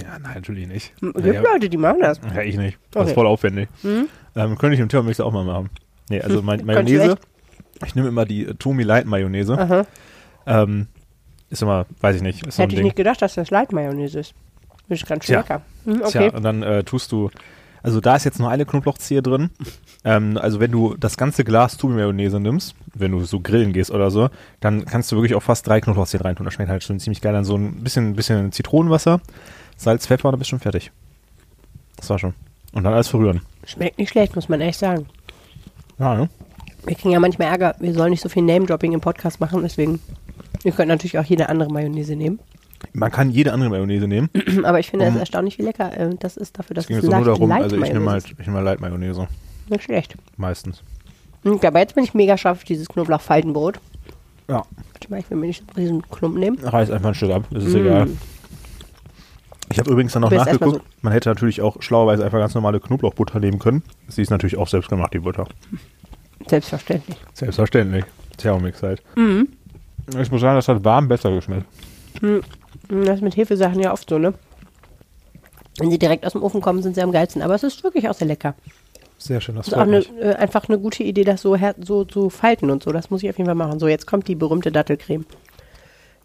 [0.00, 0.92] Ja, nein, natürlich nicht.
[1.00, 2.20] Es gibt Ja, Leute, die machen das.
[2.34, 2.78] ja, ich nicht.
[2.90, 3.10] Das Okay.
[3.10, 3.68] ist voll aufwendig.
[3.82, 4.08] Mhm.
[4.36, 5.70] Ähm, könnte ich im Thermomix auch mal machen.
[6.10, 7.16] Nee, also du Mayonnaise,
[7.84, 9.86] ich nehme immer die äh, Tomi Light Mayonnaise.
[10.46, 10.86] Ähm,
[11.50, 12.84] ist immer, weiß ich nicht, Hätte ich Ding.
[12.84, 14.34] nicht gedacht, dass das Light Mayonnaise ist.
[14.88, 15.40] Das ist ganz schön Tja.
[15.40, 15.62] lecker.
[15.84, 16.28] Hm, okay.
[16.28, 17.30] Tja, und dann äh, tust du,
[17.86, 19.50] also da ist jetzt nur eine Knoblauchzehe drin.
[20.04, 24.10] Ähm, also wenn du das ganze Glas Tomi-Mayonnaise nimmst, wenn du so grillen gehst oder
[24.10, 26.44] so, dann kannst du wirklich auch fast drei Knoblauchzehen reintun.
[26.44, 27.32] Das schmeckt halt schon ziemlich geil.
[27.32, 29.20] Dann so ein bisschen, bisschen Zitronenwasser,
[29.76, 30.90] Salz, Pfeffer und dann bist du schon fertig.
[31.96, 32.34] Das war schon.
[32.72, 33.42] Und dann alles verrühren.
[33.64, 35.06] Schmeckt nicht schlecht, muss man echt sagen.
[36.00, 36.28] Ja, ne?
[36.86, 40.00] Wir kriegen ja manchmal Ärger, wir sollen nicht so viel Name-Dropping im Podcast machen, deswegen.
[40.64, 42.40] Ihr könnt natürlich auch jede andere Mayonnaise nehmen.
[42.92, 44.28] Man kann jede andere Mayonnaise nehmen.
[44.64, 46.96] Aber ich finde es Um- erstaunlich, wie lecker äh, das ist dafür, dass Es es
[47.04, 49.22] jetzt nur darum, Light also ich nehme halt, ich nehme halt Light Mayonnaise.
[49.22, 49.70] ist.
[49.70, 50.14] Nicht schlecht.
[50.36, 50.82] Meistens.
[51.42, 53.78] Hm, Aber jetzt bin ich mega scharf auf dieses Knoblauch-Faltenbrot.
[54.48, 54.62] Ja.
[54.92, 56.58] Warte mal, ich will mir nicht diesen Klumpen nehmen.
[56.58, 57.78] Reiß einfach ein Stück ab, ist es Mm.
[57.78, 58.08] egal.
[59.72, 63.40] Ich habe übrigens dann noch nachgeguckt, man hätte natürlich auch schlauerweise einfach ganz normale Knoblauchbutter
[63.40, 63.82] nehmen können.
[64.06, 65.46] Sie ist natürlich auch selbst gemacht, die Butter.
[66.46, 67.16] Selbstverständlich.
[67.34, 68.04] Selbstverständlich.
[68.36, 69.02] Thermomix halt.
[69.16, 69.48] Mhm.
[70.20, 71.66] Ich muss sagen, das hat warm besser geschmeckt.
[72.20, 72.42] Hm,
[72.88, 74.34] Das ist mit Hefesachen ja oft so, ne?
[75.78, 77.42] Wenn sie direkt aus dem Ofen kommen, sind sie am geilsten.
[77.42, 78.54] Aber es ist wirklich auch sehr lecker.
[79.18, 81.74] Sehr schön, das Das ist auch eine, äh, einfach eine gute Idee, das so, her
[81.82, 82.92] so zu falten und so.
[82.92, 83.78] Das muss ich auf jeden Fall machen.
[83.78, 85.24] So, jetzt kommt die berühmte Dattelcreme.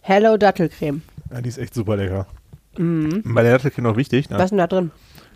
[0.02, 1.02] Hello Dattelcreme.
[1.32, 2.28] Ja, die ist echt super lecker.
[2.78, 4.44] Bei der Dattelcreme noch wichtig, Was ne?
[4.44, 4.92] ist denn da drin?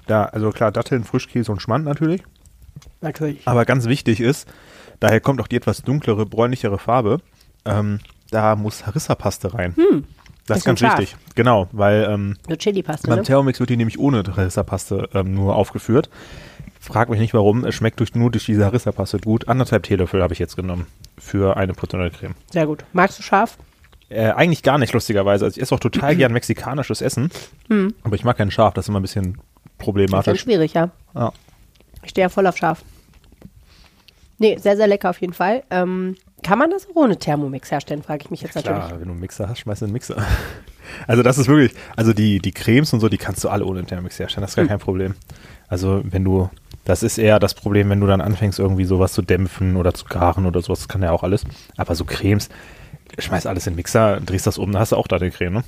[0.07, 2.23] da, also klar, Datteln, Frischkäse und Schmand natürlich.
[3.01, 3.41] Natürlich.
[3.45, 4.47] Aber ganz wichtig ist,
[4.99, 7.19] daher kommt auch die etwas dunklere, bräunlichere Farbe.
[7.65, 7.99] Ähm,
[8.31, 9.75] da muss Harissa-Paste rein.
[10.47, 10.99] Das ist ganz scharf.
[10.99, 11.15] wichtig.
[11.35, 13.23] Genau, weil ähm, So Chili-Paste, beim ne?
[13.23, 16.09] Thermomix wird die nämlich ohne Harissa-Paste ähm, nur aufgeführt.
[16.79, 19.47] Frag mich nicht warum, es schmeckt durch, nur durch diese Harissa-Paste gut.
[19.47, 20.85] Anderthalb Teelöffel habe ich jetzt genommen
[21.17, 22.35] für eine Portion Creme.
[22.51, 22.85] Sehr gut.
[22.93, 23.57] Magst du scharf?
[24.09, 25.45] Äh, eigentlich gar nicht, lustigerweise.
[25.45, 27.31] Also ich esse auch total gern mexikanisches Essen,
[28.03, 30.41] aber ich mag keinen Scharf, das ist immer ein bisschen Das ist problematisch.
[30.41, 30.91] schwierig, ja.
[31.15, 31.31] Ja.
[32.03, 32.83] Ich stehe ja voll auf scharf.
[34.37, 35.63] Nee, sehr, sehr lecker auf jeden Fall.
[35.69, 38.85] Ähm, kann man das auch ohne Thermomix herstellen, frage ich mich jetzt natürlich.
[38.85, 40.17] Klar, wenn du einen Mixer hast, schmeißt du einen Mixer.
[41.07, 43.83] Also das ist wirklich, also die, die Cremes und so, die kannst du alle ohne
[43.83, 45.15] Thermomix herstellen, das ist gar kein Problem.
[45.67, 46.47] Also wenn du,
[46.85, 50.05] das ist eher das Problem, wenn du dann anfängst irgendwie sowas zu dämpfen oder zu
[50.05, 51.43] garen oder sowas, das kann ja auch alles.
[51.75, 52.49] Aber so Cremes,
[53.17, 55.53] schmeiß alles in den Mixer, drehst das um, dann hast du auch da den Creme,
[55.53, 55.63] ne?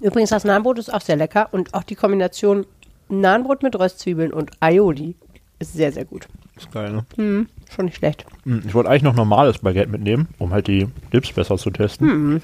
[0.00, 2.66] Übrigens, das Nahenbrot ist auch sehr lecker und auch die Kombination
[3.08, 5.14] Nahenbrot mit Röstzwiebeln und Aioli
[5.58, 6.28] ist sehr, sehr gut.
[6.56, 7.06] Ist geil, ne?
[7.16, 8.24] Hm, schon nicht schlecht.
[8.44, 12.40] Hm, Ich wollte eigentlich noch normales Baguette mitnehmen, um halt die Dips besser zu testen.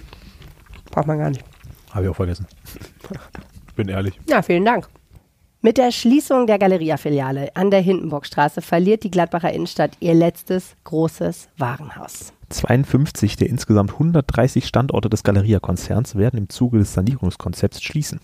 [0.91, 1.43] Braucht man gar nicht.
[1.91, 2.47] Habe ich auch vergessen.
[3.77, 4.19] Bin ehrlich.
[4.29, 4.89] Ja, vielen Dank.
[5.65, 11.49] Mit der Schließung der Galeria-Filiale an der Hindenburgstraße verliert die Gladbacher Innenstadt ihr letztes großes
[11.57, 12.33] Warenhaus.
[12.49, 18.21] 52 der insgesamt 130 Standorte des Galeria-Konzerns werden im Zuge des Sanierungskonzepts schließen.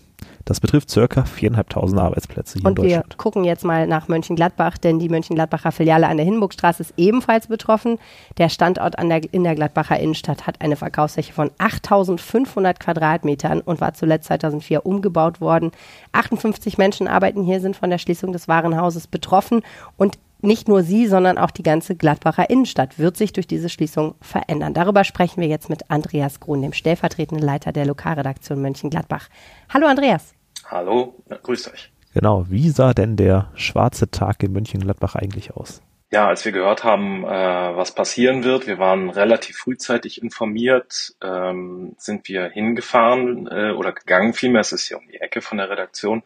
[0.49, 3.17] Das betrifft circa 4.500 Arbeitsplätze hier Und in wir Deutschland.
[3.19, 7.99] gucken jetzt mal nach Mönchengladbach, denn die Mönchengladbacher Filiale an der Hindenburgstraße ist ebenfalls betroffen.
[8.39, 13.79] Der Standort an der, in der Gladbacher Innenstadt hat eine Verkaufsfläche von 8.500 Quadratmetern und
[13.79, 15.69] war zuletzt 2004 umgebaut worden.
[16.13, 19.61] 58 Menschen arbeiten hier, sind von der Schließung des Warenhauses betroffen
[19.97, 24.15] und nicht nur sie, sondern auch die ganze Gladbacher Innenstadt wird sich durch diese Schließung
[24.19, 24.73] verändern.
[24.73, 29.29] Darüber sprechen wir jetzt mit Andreas Grun, dem stellvertretenden Leiter der Lokalredaktion Mönchengladbach.
[29.71, 30.38] Hallo Andreas.
[30.69, 31.91] Hallo, ja, grüßt euch.
[32.13, 35.81] Genau, wie sah denn der schwarze Tag in Mönchengladbach eigentlich aus?
[36.11, 41.95] Ja, als wir gehört haben, äh, was passieren wird, wir waren relativ frühzeitig informiert, ähm,
[41.97, 45.69] sind wir hingefahren äh, oder gegangen, vielmehr es ist hier um die Ecke von der
[45.69, 46.23] Redaktion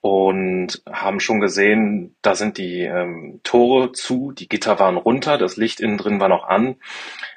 [0.00, 5.56] und haben schon gesehen, da sind die ähm, Tore zu, die Gitter waren runter, das
[5.56, 6.76] Licht innen drin war noch an.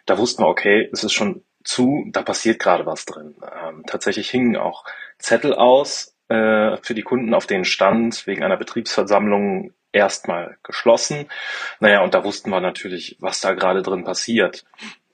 [0.06, 3.36] Da wussten wir, okay, es ist schon zu, da passiert gerade was drin.
[3.42, 4.86] Ähm, tatsächlich hingen auch
[5.18, 11.28] Zettel aus äh, für die Kunden, auf denen stand, wegen einer Betriebsversammlung erstmal geschlossen.
[11.80, 14.66] Naja, und da wussten wir natürlich, was da gerade drin passiert.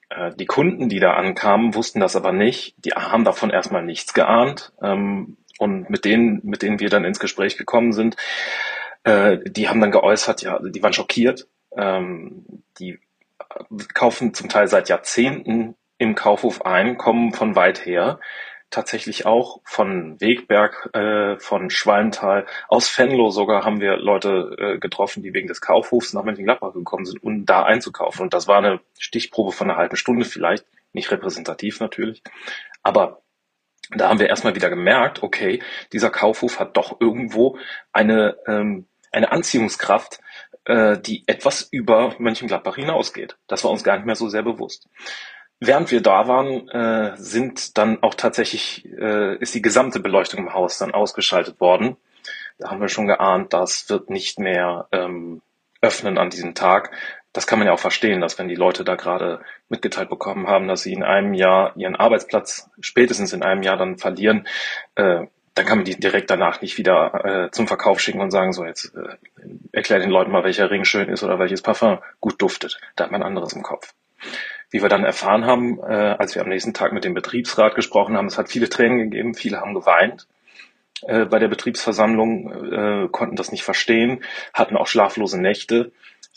[0.10, 2.76] Äh, die Kunden, die da ankamen, wussten das aber nicht.
[2.84, 4.74] Die haben davon erstmal nichts geahnt.
[4.82, 8.16] Ähm, und mit denen, mit denen wir dann ins Gespräch gekommen sind,
[9.04, 11.48] äh, die haben dann geäußert, ja, die waren schockiert.
[11.78, 12.46] Ähm,
[12.80, 13.00] die
[13.94, 18.20] kaufen zum Teil seit Jahrzehnten im Kaufhof ein, kommen von weit her,
[18.72, 25.22] tatsächlich auch von Wegberg, äh, von Schwalmtal, aus Venlo sogar haben wir Leute äh, getroffen,
[25.22, 28.24] die wegen des Kaufhofs nach Mönchengladbach gekommen sind, um da einzukaufen.
[28.24, 32.24] Und das war eine Stichprobe von einer halben Stunde vielleicht, nicht repräsentativ natürlich,
[32.82, 33.22] aber
[33.94, 37.58] da haben wir erstmal wieder gemerkt, okay, dieser Kaufhof hat doch irgendwo
[37.92, 40.20] eine, ähm, eine Anziehungskraft,
[40.66, 43.38] äh, die etwas über Mönchengladbach hinausgeht.
[43.48, 44.88] Das war uns gar nicht mehr so sehr bewusst.
[45.62, 50.54] Während wir da waren, äh, sind dann auch tatsächlich, äh, ist die gesamte Beleuchtung im
[50.54, 51.96] Haus dann ausgeschaltet worden.
[52.58, 55.42] Da haben wir schon geahnt, das wird nicht mehr ähm,
[55.82, 56.92] öffnen an diesem Tag
[57.34, 60.68] das kann man ja auch verstehen, dass wenn die Leute da gerade mitgeteilt bekommen haben,
[60.68, 64.48] dass sie in einem Jahr ihren Arbeitsplatz spätestens in einem Jahr dann verlieren,
[64.96, 68.54] äh, dann kann man die direkt danach nicht wieder äh, zum Verkauf schicken und sagen,
[68.54, 69.18] so jetzt äh,
[69.72, 72.80] erklär den Leuten mal, welcher Ring schön ist oder welches Parfum gut duftet.
[72.96, 73.94] Da hat man anderes im Kopf.
[74.72, 78.18] Wie wir dann erfahren haben, äh, als wir am nächsten Tag mit dem Betriebsrat gesprochen
[78.18, 80.28] haben, es hat viele Tränen gegeben, viele haben geweint
[81.04, 85.92] äh, bei der Betriebsversammlung, äh, konnten das nicht verstehen, hatten auch schlaflose Nächte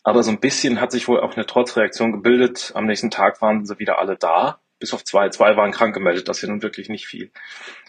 [0.05, 2.73] aber so ein bisschen hat sich wohl auch eine Trotzreaktion gebildet.
[2.75, 5.31] Am nächsten Tag waren sie wieder alle da, bis auf zwei.
[5.31, 7.33] Zwei waren krank gemeldet, das ist ja nun wirklich nicht viel.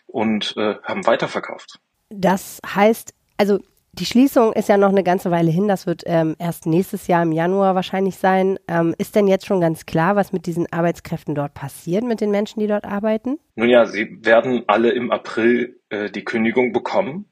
[0.07, 1.79] Und äh, haben weiterverkauft.
[2.09, 3.59] Das heißt, also
[3.97, 5.67] die Schließung ist ja noch eine ganze Weile hin.
[5.67, 8.59] Das wird ähm, erst nächstes Jahr im Januar wahrscheinlich sein.
[8.67, 12.31] Ähm, ist denn jetzt schon ganz klar, was mit diesen Arbeitskräften dort passiert, mit den
[12.31, 13.39] Menschen, die dort arbeiten?
[13.55, 17.29] Nun ja, sie werden alle im April äh, die Kündigung bekommen.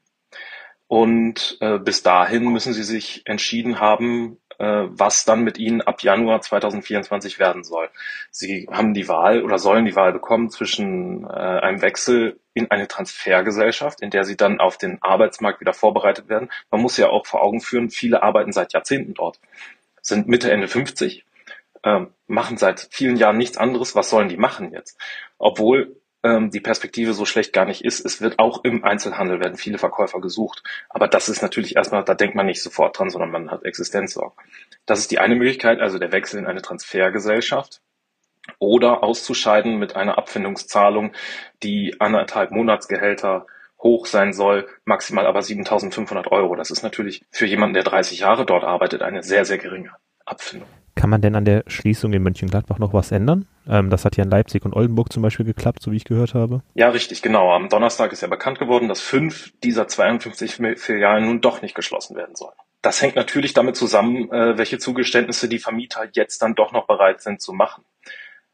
[0.86, 6.40] Und äh, bis dahin müssen sie sich entschieden haben, was dann mit ihnen ab Januar
[6.40, 7.88] 2024 werden soll.
[8.30, 12.86] Sie haben die Wahl oder sollen die Wahl bekommen zwischen äh, einem Wechsel in eine
[12.86, 16.50] Transfergesellschaft, in der sie dann auf den Arbeitsmarkt wieder vorbereitet werden.
[16.70, 19.40] Man muss ja auch vor Augen führen, viele arbeiten seit Jahrzehnten dort,
[20.00, 21.24] sind Mitte, Ende 50,
[21.82, 23.94] äh, machen seit vielen Jahren nichts anderes.
[23.96, 24.98] Was sollen die machen jetzt?
[25.38, 28.04] Obwohl ähm, die Perspektive so schlecht gar nicht ist.
[28.04, 30.62] Es wird auch im Einzelhandel werden viele Verkäufer gesucht.
[30.88, 34.36] Aber das ist natürlich erstmal, da denkt man nicht sofort dran, sondern man hat Existenzsorgen.
[34.86, 37.82] Das ist die eine Möglichkeit, also der Wechsel in eine Transfergesellschaft
[38.58, 41.12] oder auszuscheiden mit einer Abfindungszahlung,
[41.62, 43.46] die anderthalb Monatsgehälter
[43.78, 46.56] hoch sein soll, maximal aber 7.500 Euro.
[46.56, 49.92] Das ist natürlich für jemanden, der 30 Jahre dort arbeitet, eine sehr, sehr geringe
[50.24, 50.68] Abfindung.
[50.94, 53.46] Kann man denn an der Schließung in Mönchengladbach noch was ändern?
[53.68, 56.34] Ähm, das hat ja in Leipzig und Oldenburg zum Beispiel geklappt, so wie ich gehört
[56.34, 56.62] habe.
[56.74, 57.52] Ja, richtig, genau.
[57.52, 62.16] Am Donnerstag ist ja bekannt geworden, dass fünf dieser 52 Filialen nun doch nicht geschlossen
[62.16, 62.54] werden sollen.
[62.80, 67.22] Das hängt natürlich damit zusammen, äh, welche Zugeständnisse die Vermieter jetzt dann doch noch bereit
[67.22, 67.84] sind zu machen.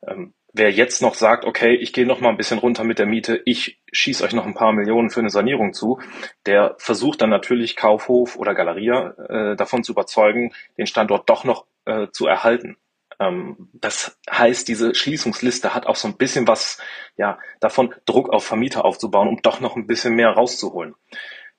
[0.07, 3.07] Ähm, wer jetzt noch sagt, okay, ich gehe noch mal ein bisschen runter mit der
[3.07, 6.01] Miete, ich schieße euch noch ein paar Millionen für eine Sanierung zu,
[6.47, 11.67] der versucht dann natürlich Kaufhof oder Galeria äh, davon zu überzeugen, den Standort doch noch
[11.85, 12.77] äh, zu erhalten.
[13.19, 16.79] Ähm, das heißt, diese Schließungsliste hat auch so ein bisschen was
[17.17, 20.95] ja, davon, Druck auf Vermieter aufzubauen, um doch noch ein bisschen mehr rauszuholen.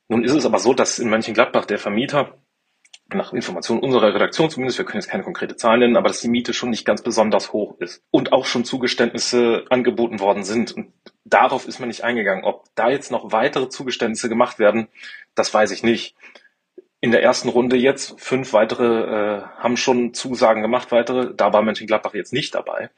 [0.08, 2.38] Nun ist es aber so, dass in Mönchengladbach der Vermieter
[3.13, 6.30] nach Informationen unserer Redaktion zumindest, wir können jetzt keine konkrete Zahlen nennen, aber dass die
[6.30, 10.71] Miete schon nicht ganz besonders hoch ist und auch schon Zugeständnisse angeboten worden sind.
[10.71, 10.93] Und
[11.26, 12.43] darauf ist man nicht eingegangen.
[12.43, 14.88] Ob da jetzt noch weitere Zugeständnisse gemacht werden,
[15.36, 16.15] das weiß ich nicht.
[17.02, 18.19] in der ersten Runde jetzt.
[18.21, 21.34] Fünf weitere äh, haben schon Zusagen gemacht, weitere.
[21.36, 22.91] Da war Mönchengladbach jetzt nicht dabei.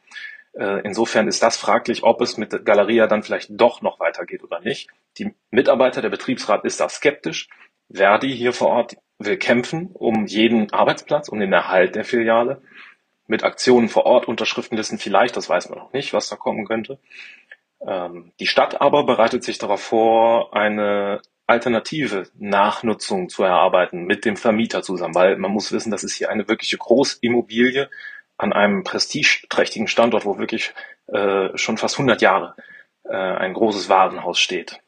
[0.54, 4.60] Äh, insofern ist das fraglich, ob es mit Galeria dann vielleicht doch noch weitergeht oder
[4.60, 4.90] nicht.
[5.18, 7.50] Die Mitarbeiter, der Betriebsrat ist da skeptisch.
[7.90, 12.62] Verdi hier vor Ort will kämpfen um jeden Arbeitsplatz, um den Erhalt der Filiale.
[13.28, 17.00] Mit Aktionen vor Ort, Unterschriftenlisten vielleicht, das weiß man noch nicht, was da kommen könnte.
[17.86, 24.38] Ähm, die Stadt aber bereitet sich darauf vor, eine alternative Nachnutzung zu erarbeiten mit dem
[24.38, 27.90] Vermieter zusammen, weil man muss wissen, das ist hier eine wirkliche Großimmobilie
[28.38, 30.74] an einem prestigeträchtigen Standort, wo wirklich
[31.08, 32.56] äh, schon fast 100 Jahre
[33.04, 34.80] äh, ein großes Warenhaus steht.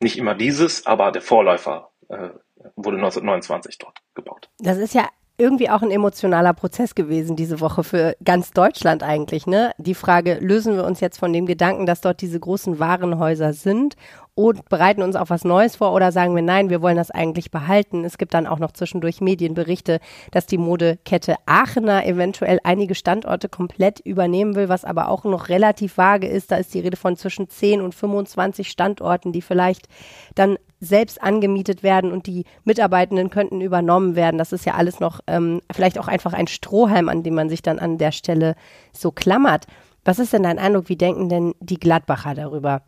[0.00, 2.30] Nicht immer dieses, aber der Vorläufer äh,
[2.76, 4.50] wurde 1929 dort gebaut.
[4.58, 5.08] Das ist ja
[5.40, 9.46] irgendwie auch ein emotionaler Prozess gewesen diese Woche für ganz Deutschland eigentlich.
[9.46, 9.72] Ne?
[9.78, 13.94] Die Frage, lösen wir uns jetzt von dem Gedanken, dass dort diese großen Warenhäuser sind
[14.38, 17.50] und bereiten uns auf was Neues vor oder sagen wir nein, wir wollen das eigentlich
[17.50, 18.04] behalten.
[18.04, 19.98] Es gibt dann auch noch zwischendurch Medienberichte,
[20.30, 25.98] dass die Modekette Aachener eventuell einige Standorte komplett übernehmen will, was aber auch noch relativ
[25.98, 26.52] vage ist.
[26.52, 29.88] Da ist die Rede von zwischen 10 und 25 Standorten, die vielleicht
[30.36, 34.38] dann selbst angemietet werden und die Mitarbeitenden könnten übernommen werden.
[34.38, 37.62] Das ist ja alles noch ähm, vielleicht auch einfach ein Strohhalm, an dem man sich
[37.62, 38.54] dann an der Stelle
[38.92, 39.66] so klammert.
[40.04, 40.88] Was ist denn dein Eindruck?
[40.88, 42.82] Wie denken denn die Gladbacher darüber?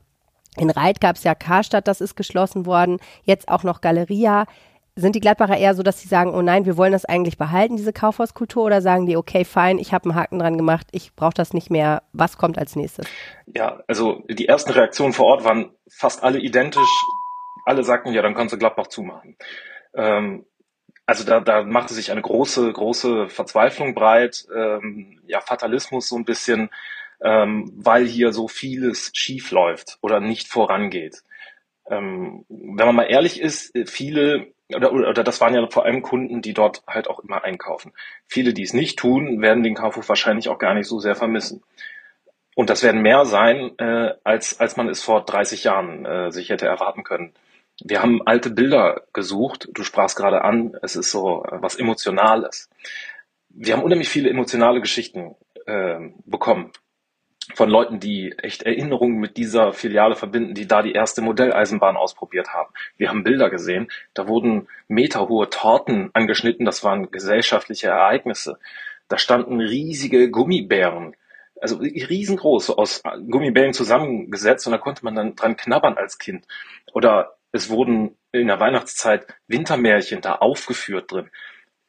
[0.56, 2.98] In Reit gab es ja Karstadt, das ist geschlossen worden.
[3.22, 4.46] Jetzt auch noch Galeria.
[4.96, 7.76] Sind die Gladbacher eher so, dass sie sagen, oh nein, wir wollen das eigentlich behalten,
[7.76, 8.64] diese Kaufhauskultur?
[8.64, 11.70] Oder sagen die, okay, fein, ich habe einen Haken dran gemacht, ich brauche das nicht
[11.70, 12.02] mehr.
[12.12, 13.06] Was kommt als nächstes?
[13.46, 16.90] Ja, also die ersten Reaktionen vor Ort waren fast alle identisch.
[17.64, 19.36] Alle sagten, ja, dann kannst du Gladbach zumachen.
[19.94, 20.44] Ähm,
[21.06, 26.24] also da, da machte sich eine große, große Verzweiflung breit, ähm, ja, Fatalismus so ein
[26.24, 26.70] bisschen
[27.22, 31.22] ähm, weil hier so vieles schief läuft oder nicht vorangeht.
[31.88, 36.42] Ähm, wenn man mal ehrlich ist, viele oder, oder das waren ja vor allem Kunden,
[36.42, 37.92] die dort halt auch immer einkaufen.
[38.26, 41.62] Viele, die es nicht tun, werden den Kaufhof wahrscheinlich auch gar nicht so sehr vermissen.
[42.54, 46.50] Und das werden mehr sein, äh, als, als man es vor 30 Jahren äh, sich
[46.50, 47.32] hätte erwarten können.
[47.82, 49.68] Wir haben alte Bilder gesucht.
[49.72, 52.68] Du sprachst gerade an, es ist so äh, was Emotionales.
[53.48, 55.34] Wir haben unheimlich viele emotionale Geschichten
[55.66, 56.72] äh, bekommen
[57.54, 62.52] von Leuten, die echt Erinnerungen mit dieser Filiale verbinden, die da die erste Modelleisenbahn ausprobiert
[62.52, 62.72] haben.
[62.96, 68.58] Wir haben Bilder gesehen, da wurden meterhohe Torten angeschnitten, das waren gesellschaftliche Ereignisse.
[69.08, 71.16] Da standen riesige Gummibären,
[71.60, 76.46] also riesengroß, aus Gummibären zusammengesetzt und da konnte man dann dran knabbern als Kind.
[76.92, 81.30] Oder es wurden in der Weihnachtszeit Wintermärchen da aufgeführt drin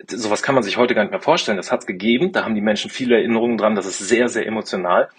[0.07, 1.57] sowas kann man sich heute gar nicht mehr vorstellen.
[1.57, 4.45] Das hat es gegeben, da haben die Menschen viele Erinnerungen dran, das ist sehr, sehr
[4.45, 5.09] emotional.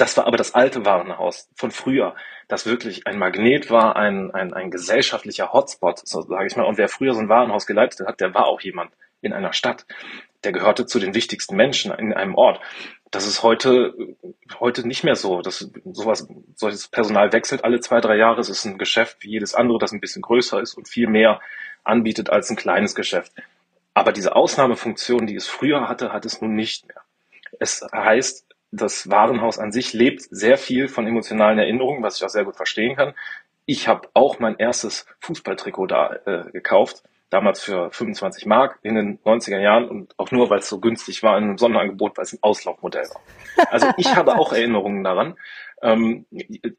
[0.00, 2.14] Das war aber das alte Warenhaus von früher,
[2.48, 6.64] das wirklich ein Magnet war, ein, ein, ein gesellschaftlicher Hotspot, so sage ich mal.
[6.64, 9.84] Und wer früher so ein Warenhaus geleitet hat, der war auch jemand in einer Stadt.
[10.42, 12.62] Der gehörte zu den wichtigsten Menschen in einem Ort.
[13.10, 13.92] Das ist heute,
[14.58, 15.42] heute nicht mehr so.
[15.42, 18.40] Das, sowas, solches Personal wechselt alle zwei, drei Jahre.
[18.40, 21.42] Es ist ein Geschäft wie jedes andere, das ein bisschen größer ist und viel mehr
[21.84, 23.34] anbietet als ein kleines Geschäft.
[23.92, 27.02] Aber diese Ausnahmefunktion, die es früher hatte, hat es nun nicht mehr.
[27.58, 32.28] Es heißt, das Warenhaus an sich lebt sehr viel von emotionalen Erinnerungen, was ich auch
[32.28, 33.14] sehr gut verstehen kann.
[33.66, 39.18] Ich habe auch mein erstes Fußballtrikot da äh, gekauft, damals für 25 Mark in den
[39.20, 42.32] 90er Jahren und auch nur, weil es so günstig war in einem Sonderangebot, weil es
[42.32, 43.66] ein Auslaufmodell war.
[43.70, 45.36] Also ich habe auch Erinnerungen daran.
[45.82, 46.26] Ähm,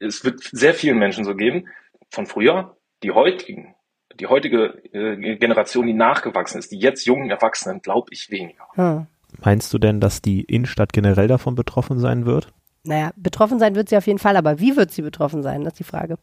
[0.00, 1.68] es wird sehr vielen Menschen so geben,
[2.10, 3.74] von früher, die heutigen,
[4.20, 8.68] die heutige äh, Generation, die nachgewachsen ist, die jetzt jungen Erwachsenen, glaube ich weniger.
[8.74, 9.06] Hm.
[9.40, 12.52] Meinst du denn, dass die Innenstadt generell davon betroffen sein wird?
[12.84, 15.62] Naja, betroffen sein wird sie auf jeden Fall, aber wie wird sie betroffen sein?
[15.62, 16.16] Das ist die Frage.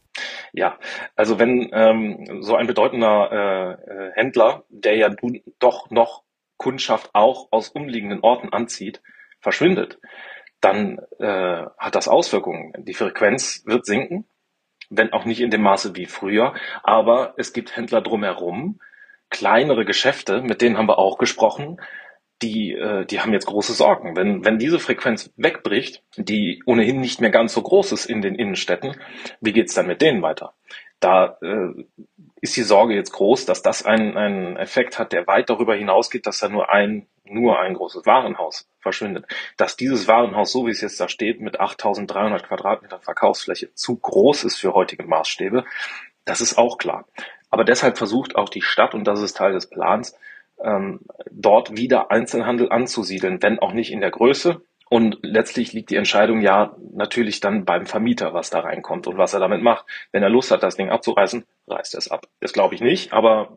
[0.52, 0.78] Ja,
[1.16, 5.10] also wenn ähm, so ein bedeutender äh, äh Händler, der ja
[5.58, 6.22] doch noch
[6.58, 9.00] Kundschaft auch aus umliegenden Orten anzieht,
[9.40, 9.98] verschwindet,
[10.60, 12.74] dann äh, hat das Auswirkungen.
[12.84, 14.26] Die Frequenz wird sinken,
[14.90, 18.80] wenn auch nicht in dem Maße wie früher, aber es gibt Händler drumherum,
[19.30, 21.80] kleinere Geschäfte, mit denen haben wir auch gesprochen,
[22.42, 24.16] die, äh, die haben jetzt große Sorgen.
[24.16, 28.34] Wenn, wenn diese Frequenz wegbricht, die ohnehin nicht mehr ganz so groß ist in den
[28.34, 28.96] Innenstädten,
[29.40, 30.54] wie geht's dann mit denen weiter?
[31.00, 31.84] Da äh,
[32.40, 36.26] ist die Sorge jetzt groß, dass das einen, einen Effekt hat, der weit darüber hinausgeht,
[36.26, 39.26] dass da nur ein, nur ein großes Warenhaus verschwindet.
[39.56, 44.44] Dass dieses Warenhaus, so wie es jetzt da steht, mit 8300 Quadratmeter Verkaufsfläche zu groß
[44.44, 45.64] ist für heutige Maßstäbe,
[46.24, 47.06] das ist auch klar.
[47.50, 50.16] Aber deshalb versucht auch die Stadt, und das ist Teil des Plans,
[50.64, 54.62] ähm, dort wieder Einzelhandel anzusiedeln, wenn auch nicht in der Größe.
[54.88, 59.34] Und letztlich liegt die Entscheidung ja natürlich dann beim Vermieter, was da reinkommt und was
[59.34, 59.86] er damit macht.
[60.10, 62.26] Wenn er Lust hat, das Ding abzureißen, reißt er es ab.
[62.40, 63.56] Das glaube ich nicht, aber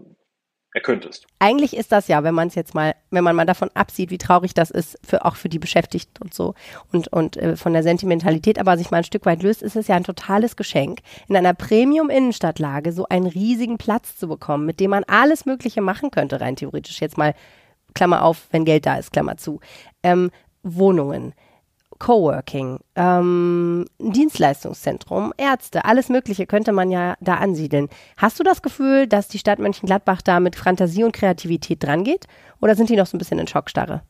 [0.76, 1.22] Er könnte es.
[1.38, 4.18] Eigentlich ist das ja, wenn man es jetzt mal, wenn man mal davon absieht, wie
[4.18, 6.56] traurig das ist, für auch für die Beschäftigten und so
[6.92, 9.88] und, und äh, von der Sentimentalität, aber sich mal ein Stück weit löst, ist es
[9.88, 14.90] ja ein totales Geschenk, in einer Premium-Innenstadtlage so einen riesigen Platz zu bekommen, mit dem
[14.90, 17.02] man alles Mögliche machen könnte, rein theoretisch.
[17.02, 17.36] Jetzt mal
[17.94, 19.60] Klammer auf, wenn Geld da ist, Klammer zu.
[20.02, 20.32] Ähm,
[20.64, 21.34] Wohnungen,
[22.04, 27.88] Coworking, ähm, Dienstleistungszentrum, Ärzte, alles Mögliche könnte man ja da ansiedeln.
[28.18, 32.26] Hast du das Gefühl, dass die Stadt Mönchengladbach da mit Fantasie und Kreativität drangeht?
[32.62, 34.04] Oder sind die noch so ein bisschen in Schockstarre?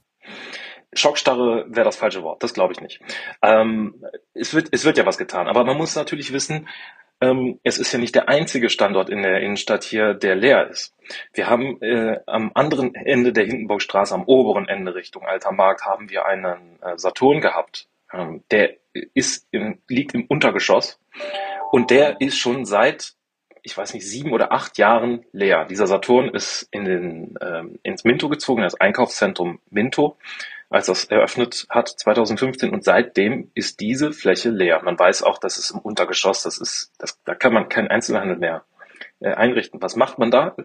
[0.91, 2.99] Schockstarre wäre das falsche Wort, das glaube ich nicht.
[3.43, 4.03] Ähm,
[4.33, 6.67] es, wird, es wird ja was getan, aber man muss natürlich wissen,
[7.63, 10.93] es ist ja nicht der einzige Standort in der Innenstadt hier, der leer ist.
[11.33, 16.09] Wir haben äh, am anderen Ende der Hindenburgstraße, am oberen Ende Richtung Alter Markt, haben
[16.09, 17.87] wir einen äh, Saturn gehabt.
[18.11, 18.75] Ähm, der
[19.13, 20.99] ist im, liegt im Untergeschoss
[21.71, 23.15] und der ist schon seit
[23.65, 25.63] ich weiß nicht, sieben oder acht Jahren leer.
[25.63, 30.17] Dieser Saturn ist in den, ähm, ins Minto gezogen, das Einkaufszentrum Minto
[30.73, 34.81] als das eröffnet hat 2015 und seitdem ist diese Fläche leer.
[34.83, 38.37] Man weiß auch, dass es im Untergeschoss, das ist, das, da kann man keinen Einzelhandel
[38.37, 38.65] mehr
[39.19, 39.81] äh, einrichten.
[39.83, 40.55] Was macht man da?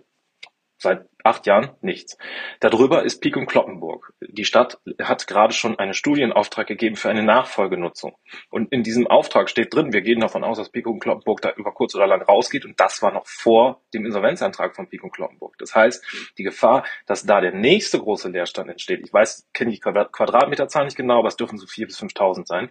[0.81, 2.17] Seit acht Jahren nichts.
[2.61, 4.15] Darüber ist Pik und Kloppenburg.
[4.21, 8.17] Die Stadt hat gerade schon einen Studienauftrag gegeben für eine Nachfolgenutzung.
[8.49, 11.53] Und in diesem Auftrag steht drin, wir gehen davon aus, dass Pik und Kloppenburg da
[11.53, 12.65] über kurz oder lang rausgeht.
[12.65, 15.59] Und das war noch vor dem Insolvenzantrag von Pik und Kloppenburg.
[15.59, 19.81] Das heißt, die Gefahr, dass da der nächste große Leerstand entsteht, ich weiß, kenne die
[19.81, 22.71] Quadratmeterzahl nicht genau, aber es dürfen so vier bis 5.000 sein.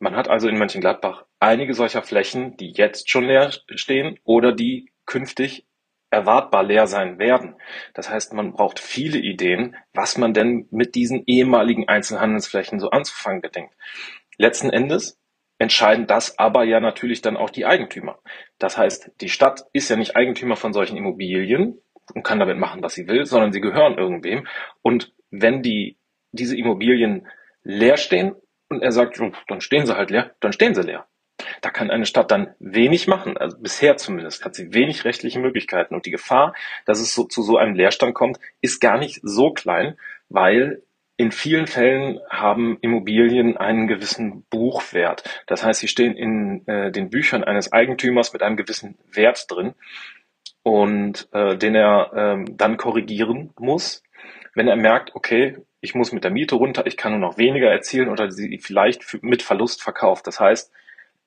[0.00, 4.90] Man hat also in Mönchengladbach einige solcher Flächen, die jetzt schon leer stehen oder die
[5.06, 5.66] künftig
[6.14, 7.56] erwartbar leer sein werden.
[7.92, 13.42] Das heißt, man braucht viele Ideen, was man denn mit diesen ehemaligen Einzelhandelsflächen so anzufangen
[13.42, 13.74] gedenkt.
[14.38, 15.20] Letzten Endes
[15.58, 18.18] entscheiden das aber ja natürlich dann auch die Eigentümer.
[18.58, 21.78] Das heißt, die Stadt ist ja nicht Eigentümer von solchen Immobilien
[22.14, 24.46] und kann damit machen, was sie will, sondern sie gehören irgendwem.
[24.82, 25.98] Und wenn die,
[26.32, 27.28] diese Immobilien
[27.62, 28.34] leer stehen
[28.68, 31.06] und er sagt, dann stehen sie halt leer, dann stehen sie leer.
[31.60, 33.36] Da kann eine Stadt dann wenig machen.
[33.36, 35.94] Also bisher zumindest hat sie wenig rechtliche Möglichkeiten.
[35.94, 36.54] Und die Gefahr,
[36.86, 39.96] dass es so, zu so einem Leerstand kommt, ist gar nicht so klein,
[40.28, 40.82] weil
[41.16, 45.22] in vielen Fällen haben Immobilien einen gewissen Buchwert.
[45.46, 49.74] Das heißt, sie stehen in äh, den Büchern eines Eigentümers mit einem gewissen Wert drin
[50.64, 54.02] und äh, den er ähm, dann korrigieren muss,
[54.54, 57.70] wenn er merkt, okay, ich muss mit der Miete runter, ich kann nur noch weniger
[57.70, 60.26] erzielen oder sie vielleicht mit Verlust verkauft.
[60.26, 60.72] Das heißt,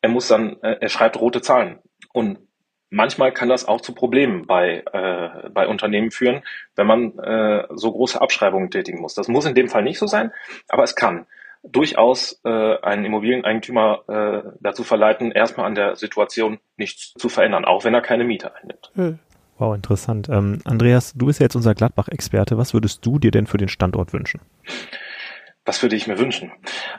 [0.02, 1.80] er muss dann, äh, er schreibt rote Zahlen.
[2.14, 2.40] Und
[2.90, 6.44] manchmal kann das auch zu Problemen bei, äh, bei Unternehmen führen,
[6.76, 9.14] wenn man äh, so große Abschreibungen tätigen muss.
[9.14, 10.32] Das muss in dem Fall nicht so sein,
[10.68, 11.26] aber es kann
[11.64, 17.84] durchaus äh, einen Immobilieneigentümer äh, dazu verleiten, erstmal an der Situation nichts zu verändern, auch
[17.84, 18.92] wenn er keine Miete einnimmt.
[18.96, 19.20] Hm.
[19.58, 20.30] Wow, interessant.
[20.30, 22.60] Ähm, Andreas, du bist ja jetzt unser Gladbach-Experte.
[22.60, 24.40] Was würdest du dir denn für den Standort wünschen?
[25.68, 26.54] Was würde ich mir wünschen?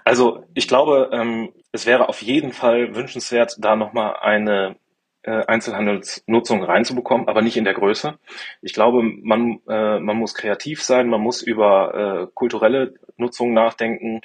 [0.05, 4.77] Also ich glaube, ähm, es wäre auf jeden Fall wünschenswert, da nochmal eine
[5.23, 8.19] äh, Einzelhandelsnutzung reinzubekommen, aber nicht in der Größe.
[8.61, 14.21] Ich glaube, man, äh, man muss kreativ sein, man muss über äh, kulturelle Nutzung nachdenken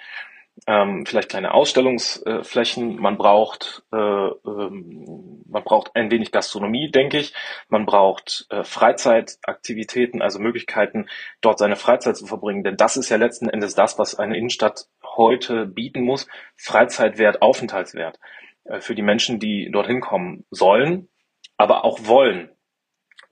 [0.68, 2.98] ähm, vielleicht kleine Ausstellungsflächen.
[2.98, 7.34] Man braucht, äh, ähm, man braucht ein wenig Gastronomie, denke ich.
[7.70, 11.08] Man braucht äh, Freizeitaktivitäten, also Möglichkeiten,
[11.42, 12.64] dort seine Freizeit zu verbringen.
[12.64, 16.28] Denn das ist ja letzten Endes das, was eine Innenstadt heute bieten muss.
[16.56, 18.20] Freizeitwert, Aufenthaltswert
[18.66, 21.10] äh, für die Menschen, die dorthin kommen sollen,
[21.58, 22.53] aber auch wollen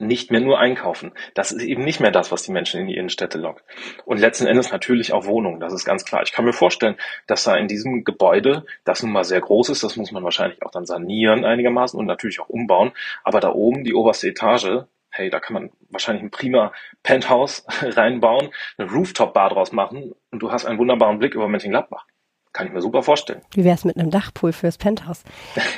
[0.02, 1.14] nicht mehr nur einkaufen.
[1.34, 3.64] Das ist eben nicht mehr das, was die Menschen in die Innenstädte lockt.
[4.06, 6.24] Und letzten Endes natürlich auch Wohnungen, das ist ganz klar.
[6.24, 6.96] Ich kann mir vorstellen,
[7.28, 10.62] dass da in diesem Gebäude, das nun mal sehr groß ist, das muss man wahrscheinlich
[10.64, 12.92] auch dann sanieren einigermaßen und natürlich auch umbauen,
[13.24, 18.50] aber da oben die oberste Etage, hey, da kann man wahrscheinlich ein prima Penthouse reinbauen,
[18.78, 22.06] eine Rooftop-Bar draus machen und du hast einen wunderbaren Blick über Mönchengladbach.
[22.54, 23.42] Kann ich mir super vorstellen.
[23.54, 25.24] Wie wäre es mit einem Dachpool fürs Penthouse?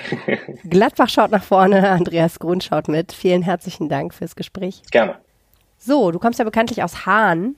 [0.69, 3.13] Gladbach schaut nach vorne, Andreas Grund schaut mit.
[3.13, 4.81] Vielen herzlichen Dank fürs Gespräch.
[4.89, 5.17] Gerne.
[5.77, 7.55] So, du kommst ja bekanntlich aus Hahn,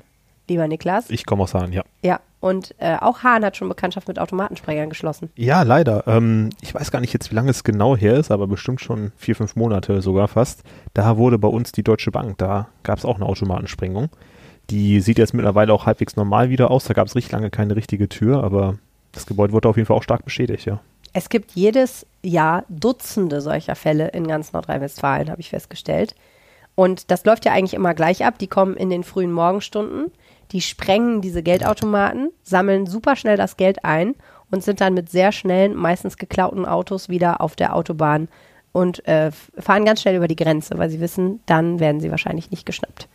[0.50, 1.10] lieber Niklas.
[1.10, 1.84] Ich komme aus Hahn, ja.
[2.04, 5.32] Ja, und äh, auch Hahn hat schon Bekanntschaft mit Automatensprengern geschlossen.
[5.36, 6.06] Ja, leider.
[6.08, 9.14] Ähm, ich weiß gar nicht jetzt, wie lange es genau her ist, aber bestimmt schon
[9.16, 10.64] vier, fünf Monate sogar fast.
[10.94, 14.10] Da wurde bei uns die Deutsche Bank, da gab es auch eine Automatensprengung.
[14.70, 16.86] Die sieht jetzt mittlerweile auch halbwegs normal wieder aus.
[16.86, 18.78] Da gab es richtig lange keine richtige Tür, aber
[19.16, 20.80] das Gebäude wurde auf jeden Fall auch stark beschädigt, ja.
[21.14, 26.14] Es gibt jedes Jahr Dutzende solcher Fälle in ganz Nordrhein-Westfalen, habe ich festgestellt.
[26.76, 28.38] Und das läuft ja eigentlich immer gleich ab.
[28.38, 30.12] Die kommen in den frühen Morgenstunden,
[30.52, 34.16] die sprengen diese Geldautomaten, sammeln super schnell das Geld ein
[34.52, 38.28] und sind dann mit sehr schnellen, meistens geklauten Autos wieder auf der Autobahn
[38.74, 42.52] und äh, fahren ganz schnell über die Grenze, weil sie wissen, dann werden sie wahrscheinlich
[42.52, 43.08] nicht geschnappt.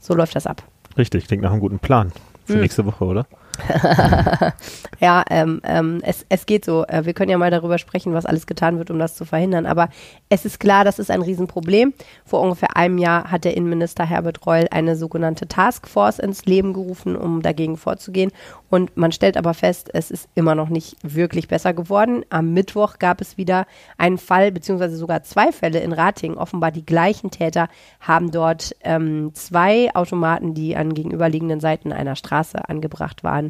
[0.00, 0.62] So läuft das ab.
[0.96, 2.12] Richtig, klingt nach einem guten Plan
[2.46, 2.60] für Hm.
[2.62, 3.26] nächste Woche, oder?
[5.00, 6.84] ja, ähm, ähm, es, es geht so.
[6.86, 9.66] Äh, wir können ja mal darüber sprechen, was alles getan wird, um das zu verhindern.
[9.66, 9.88] Aber
[10.28, 11.94] es ist klar, das ist ein Riesenproblem.
[12.24, 17.16] Vor ungefähr einem Jahr hat der Innenminister Herbert Reul eine sogenannte Taskforce ins Leben gerufen,
[17.16, 18.30] um dagegen vorzugehen.
[18.70, 22.24] Und man stellt aber fest, es ist immer noch nicht wirklich besser geworden.
[22.30, 23.66] Am Mittwoch gab es wieder
[23.98, 26.38] einen Fall, beziehungsweise sogar zwei Fälle in Ratingen.
[26.38, 27.68] Offenbar die gleichen Täter
[28.00, 33.41] haben dort ähm, zwei Automaten, die an gegenüberliegenden Seiten einer Straße angebracht waren,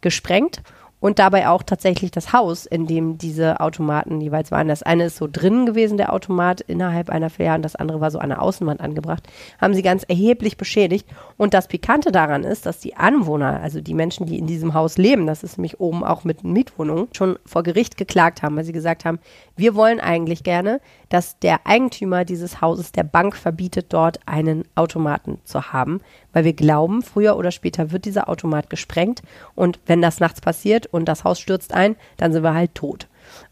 [0.00, 0.62] gesprengt
[1.00, 4.68] und dabei auch tatsächlich das Haus, in dem diese Automaten jeweils waren.
[4.68, 8.10] Das eine ist so drinnen gewesen, der Automat, innerhalb einer Filiale, und das andere war
[8.10, 9.26] so an der Außenwand angebracht,
[9.60, 11.08] haben sie ganz erheblich beschädigt.
[11.38, 14.98] Und das Pikante daran ist, dass die Anwohner, also die Menschen, die in diesem Haus
[14.98, 18.72] leben, das ist nämlich oben auch mit Mietwohnungen, schon vor Gericht geklagt haben, weil sie
[18.72, 19.18] gesagt haben,
[19.56, 20.80] wir wollen eigentlich gerne,
[21.10, 26.00] dass der Eigentümer dieses Hauses der Bank verbietet, dort einen Automaten zu haben,
[26.32, 29.22] weil wir glauben, früher oder später wird dieser Automat gesprengt
[29.54, 33.08] und wenn das nachts passiert und das Haus stürzt ein, dann sind wir halt tot.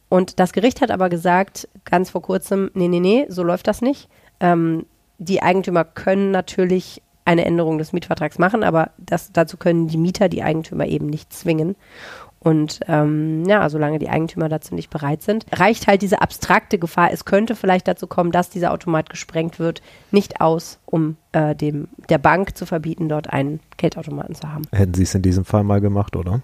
[0.09, 3.83] Und das Gericht hat aber gesagt, ganz vor kurzem, nee, nee, nee, so läuft das
[3.83, 4.09] nicht.
[4.41, 4.87] Ähm,
[5.19, 10.31] die Eigentümer können natürlich eine Änderung des Mietvertrags machen, aber das, dazu können die Mieter
[10.31, 11.77] die Eigentümer eben nicht zwingen.
[12.49, 17.11] Und ähm, ja, solange die Eigentümer dazu nicht bereit sind, reicht halt diese abstrakte Gefahr,
[17.13, 19.83] es könnte vielleicht dazu kommen, dass dieser Automat gesprengt wird,
[20.13, 24.63] nicht aus, um äh, dem, der Bank zu verbieten, dort einen Geldautomaten zu haben.
[24.73, 26.41] Hätten Sie es in diesem Fall mal gemacht, oder?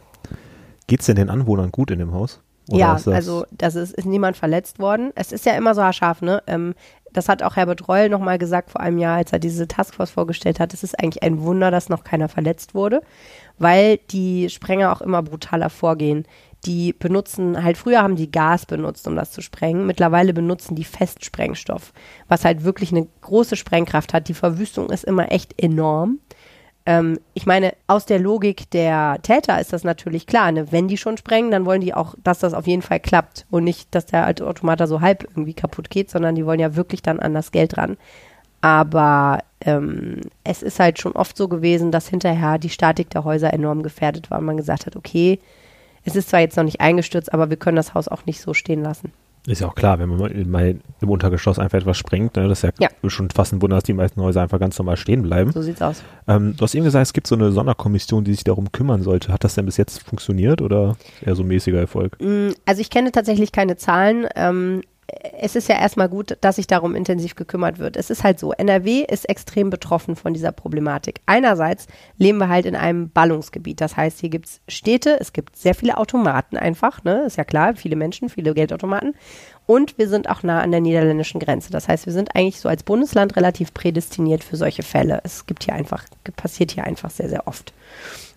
[0.88, 2.40] Geht es denn den Anwohnern gut in dem Haus?
[2.68, 5.10] Oder ja, das- also das ist, ist niemand verletzt worden.
[5.14, 6.42] Es ist ja immer so haarscharf, ne?
[6.46, 6.74] Ähm,
[7.14, 10.60] das hat auch Herbert Reul nochmal gesagt vor einem Jahr, als er diese Taskforce vorgestellt
[10.60, 10.74] hat.
[10.74, 13.02] Es ist eigentlich ein Wunder, dass noch keiner verletzt wurde,
[13.56, 16.26] weil die Sprenger auch immer brutaler vorgehen.
[16.66, 19.86] Die benutzen halt, früher haben die Gas benutzt, um das zu sprengen.
[19.86, 21.92] Mittlerweile benutzen die Festsprengstoff,
[22.26, 24.28] was halt wirklich eine große Sprengkraft hat.
[24.28, 26.18] Die Verwüstung ist immer echt enorm.
[26.86, 30.52] Ähm, ich meine, aus der Logik der Täter ist das natürlich klar.
[30.52, 30.70] Ne?
[30.70, 33.64] Wenn die schon sprengen, dann wollen die auch, dass das auf jeden Fall klappt und
[33.64, 36.76] nicht, dass der alte Automat da so halb irgendwie kaputt geht, sondern die wollen ja
[36.76, 37.96] wirklich dann an das Geld ran.
[38.60, 43.52] Aber ähm, es ist halt schon oft so gewesen, dass hinterher die Statik der Häuser
[43.52, 45.38] enorm gefährdet war und man gesagt hat, okay,
[46.04, 48.54] es ist zwar jetzt noch nicht eingestürzt, aber wir können das Haus auch nicht so
[48.54, 49.12] stehen lassen.
[49.46, 52.62] Ist ja auch klar, wenn man mal- im Untergeschoss einfach etwas sprengt, ne, das ist
[52.80, 53.10] ja, Ja.
[53.10, 55.52] schon fast ein Wunder, dass die meisten Häuser einfach ganz normal stehen bleiben.
[55.52, 56.02] So sieht's aus.
[56.26, 59.32] Ähm, du hast eben gesagt, es gibt so eine Sonderkommission, die sich darum kümmern sollte.
[59.32, 62.16] Hat das denn bis jetzt funktioniert oder eher so mäßiger Erfolg?
[62.20, 64.26] Mm, Also ich kenne tatsächlich keine Zahlen.
[64.34, 67.96] Ähm, es ist ja erstmal gut, dass sich darum intensiv gekümmert wird.
[67.96, 71.20] Es ist halt so, NRW ist extrem betroffen von dieser Problematik.
[71.26, 71.86] Einerseits
[72.16, 73.80] leben wir halt in einem Ballungsgebiet.
[73.80, 77.24] Das heißt, hier gibt es Städte, es gibt sehr viele Automaten einfach, ne?
[77.26, 79.14] Ist ja klar, viele Menschen, viele Geldautomaten.
[79.66, 81.70] Und wir sind auch nah an der niederländischen Grenze.
[81.70, 85.20] Das heißt, wir sind eigentlich so als Bundesland relativ prädestiniert für solche Fälle.
[85.24, 86.04] Es gibt hier einfach,
[86.36, 87.72] passiert hier einfach sehr, sehr oft.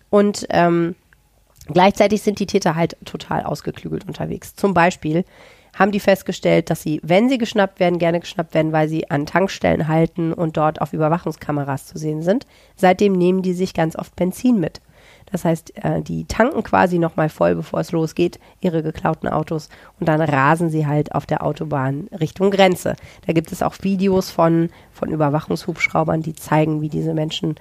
[0.09, 0.95] Und ähm,
[1.69, 4.55] Gleichzeitig sind die Täter halt total ausgeklügelt unterwegs.
[4.55, 5.25] Zum Beispiel
[5.77, 9.25] haben die festgestellt, dass sie, wenn sie geschnappt werden, gerne geschnappt werden, weil sie an
[9.25, 12.47] Tankstellen halten und dort auf Überwachungskameras zu sehen sind.
[12.75, 14.81] Seitdem nehmen die sich ganz oft Benzin mit.
[15.31, 19.69] Das heißt, äh, die tanken quasi nochmal voll, bevor es losgeht, ihre geklauten Autos
[19.99, 22.95] und dann rasen sie halt auf der Autobahn Richtung Grenze.
[23.25, 27.55] Da gibt es auch Videos von, von Überwachungshubschraubern, die zeigen, wie diese Menschen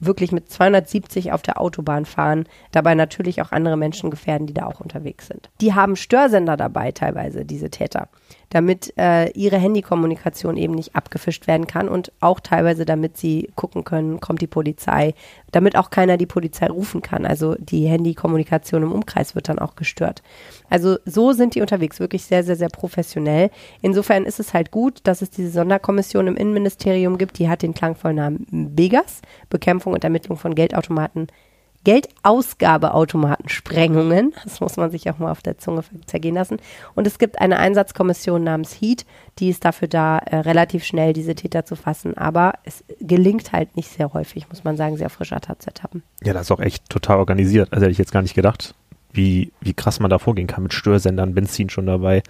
[0.00, 4.66] wirklich mit 270 auf der Autobahn fahren, dabei natürlich auch andere Menschen gefährden, die da
[4.66, 5.50] auch unterwegs sind.
[5.60, 8.08] Die haben Störsender dabei teilweise, diese Täter,
[8.50, 13.82] damit äh, ihre Handykommunikation eben nicht abgefischt werden kann und auch teilweise, damit sie gucken
[13.82, 15.14] können, kommt die Polizei,
[15.50, 17.26] damit auch keiner die Polizei rufen kann.
[17.26, 20.22] Also die Handykommunikation im Umkreis wird dann auch gestört.
[20.70, 23.50] Also so sind die unterwegs, wirklich sehr, sehr, sehr professionell.
[23.82, 27.74] Insofern ist es halt gut, dass es diese Sonderkommission im Innenministerium gibt, die hat den
[27.74, 31.26] klangvollen Namen BEGAS, Bekämpfung und Ermittlung von Geldautomaten,
[31.84, 34.32] Geldausgabeautomatensprengungen.
[34.44, 36.56] Das muss man sich auch mal auf der Zunge zergehen lassen.
[36.94, 39.04] Und es gibt eine Einsatzkommission namens HEAT,
[39.38, 42.16] die ist dafür da, äh, relativ schnell diese Täter zu fassen.
[42.16, 46.02] Aber es gelingt halt nicht sehr häufig, muss man sagen, sehr frischer Tatsätlich haben.
[46.22, 47.72] Ja, das ist auch echt total organisiert.
[47.72, 48.74] Also hätte ich jetzt gar nicht gedacht,
[49.12, 52.22] wie, wie krass man da vorgehen kann mit Störsendern, Benzin schon dabei.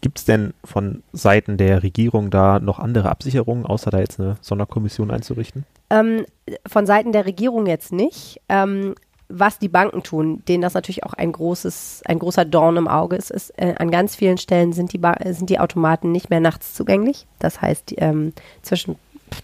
[0.00, 4.36] Gibt es denn von Seiten der Regierung da noch andere Absicherungen, außer da jetzt eine
[4.40, 5.64] Sonderkommission einzurichten?
[5.90, 6.26] Ähm,
[6.66, 8.40] von Seiten der Regierung jetzt nicht.
[8.48, 8.94] Ähm,
[9.28, 13.16] was die Banken tun, denen das natürlich auch ein großes, ein großer Dorn im Auge
[13.16, 16.40] ist, ist, äh, an ganz vielen Stellen sind die, ba sind die Automaten nicht mehr
[16.40, 17.26] nachts zugänglich.
[17.40, 18.32] Das heißt, ähm,
[18.62, 18.96] zwischen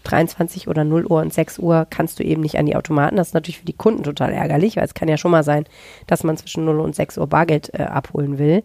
[0.03, 3.17] 23 oder 0 Uhr und 6 Uhr kannst du eben nicht an die Automaten.
[3.17, 5.65] Das ist natürlich für die Kunden total ärgerlich, weil es kann ja schon mal sein,
[6.07, 8.63] dass man zwischen 0 und 6 Uhr Bargeld äh, abholen will.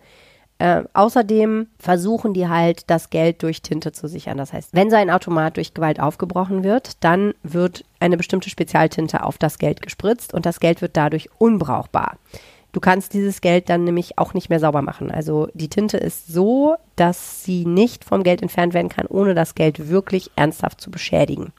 [0.61, 4.39] Äh, außerdem versuchen die halt, das Geld durch Tinte zu sichern.
[4.39, 9.23] Das heißt, wenn so ein Automat durch Gewalt aufgebrochen wird, dann wird eine bestimmte Spezialtinte
[9.23, 12.17] auf das Geld gespritzt und das Geld wird dadurch unbrauchbar.
[12.73, 15.11] Du kannst dieses Geld dann nämlich auch nicht mehr sauber machen.
[15.11, 19.55] Also die Tinte ist so, dass sie nicht vom Geld entfernt werden kann, ohne das
[19.55, 21.53] Geld wirklich ernsthaft zu beschädigen.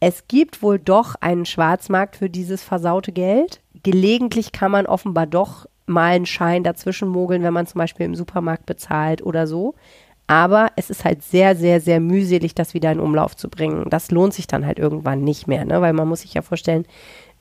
[0.00, 3.60] Es gibt wohl doch einen Schwarzmarkt für dieses versaute Geld.
[3.82, 8.14] Gelegentlich kann man offenbar doch mal einen Schein dazwischen mogeln, wenn man zum Beispiel im
[8.14, 9.74] Supermarkt bezahlt oder so.
[10.26, 13.86] Aber es ist halt sehr, sehr, sehr mühselig, das wieder in Umlauf zu bringen.
[13.90, 15.80] Das lohnt sich dann halt irgendwann nicht mehr, ne?
[15.80, 16.86] weil man muss sich ja vorstellen,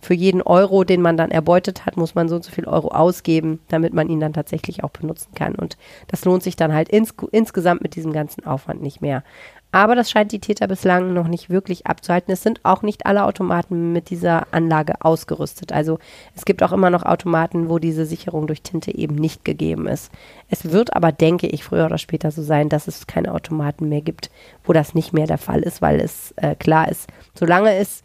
[0.02, 2.88] für jeden Euro, den man dann erbeutet hat, muss man so und so viel Euro
[2.88, 5.56] ausgeben, damit man ihn dann tatsächlich auch benutzen kann.
[5.56, 5.78] Und
[6.08, 9.24] das lohnt sich dann halt ins, insgesamt mit diesem ganzen Aufwand nicht mehr.
[9.72, 12.34] Aber das scheint die Täter bislang noch nicht wirklich abzuhalten.
[12.34, 15.72] Es sind auch nicht alle Automaten mit dieser Anlage ausgerüstet.
[15.72, 16.00] Also
[16.36, 20.12] es gibt auch immer noch Automaten, wo diese Sicherung durch Tinte eben nicht gegeben ist.
[20.50, 24.02] Es wird aber, denke ich, früher oder später so sein, dass es keine Automaten mehr
[24.02, 24.32] gibt,
[24.64, 28.04] wo das nicht mehr der Fall ist, weil es äh, klar ist, solange es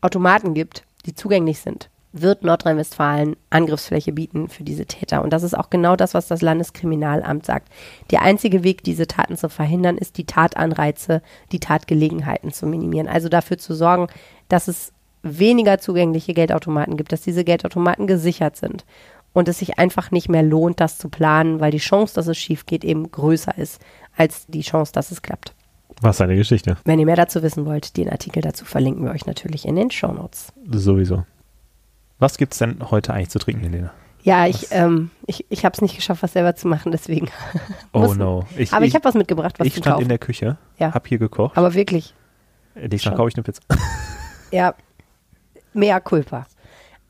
[0.00, 1.90] Automaten gibt, die zugänglich sind,
[2.22, 5.22] wird Nordrhein-Westfalen Angriffsfläche bieten für diese Täter.
[5.22, 7.68] Und das ist auch genau das, was das Landeskriminalamt sagt.
[8.10, 13.08] Der einzige Weg, diese Taten zu verhindern, ist die Tatanreize, die Tatgelegenheiten zu minimieren.
[13.08, 14.08] Also dafür zu sorgen,
[14.48, 14.92] dass es
[15.22, 18.84] weniger zugängliche Geldautomaten gibt, dass diese Geldautomaten gesichert sind
[19.32, 22.38] und es sich einfach nicht mehr lohnt, das zu planen, weil die Chance, dass es
[22.38, 23.80] schief geht, eben größer ist
[24.16, 25.54] als die Chance, dass es klappt.
[26.00, 26.76] Was eine Geschichte.
[26.84, 29.90] Wenn ihr mehr dazu wissen wollt, den Artikel dazu verlinken wir euch natürlich in den
[29.90, 30.52] Show Notes.
[30.70, 31.24] Sowieso.
[32.18, 33.90] Was gibt es denn heute eigentlich zu trinken, Helene?
[34.22, 37.28] Ja, ich, ähm, ich, ich habe es nicht geschafft, was selber zu machen, deswegen.
[37.92, 38.44] Oh no.
[38.56, 40.02] Ich, aber ich, ich habe was mitgebracht, was Ich stand kaufen.
[40.02, 40.92] in der Küche, ja.
[40.92, 41.56] habe hier gekocht.
[41.56, 42.14] Aber wirklich.
[42.74, 43.62] Nächstes Mal kaufe ich eine Pizza.
[44.50, 44.74] Ja,
[45.74, 46.46] mehr Culpa.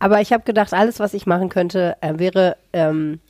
[0.00, 3.20] Aber ich habe gedacht, alles, was ich machen könnte, äh, wäre ähm,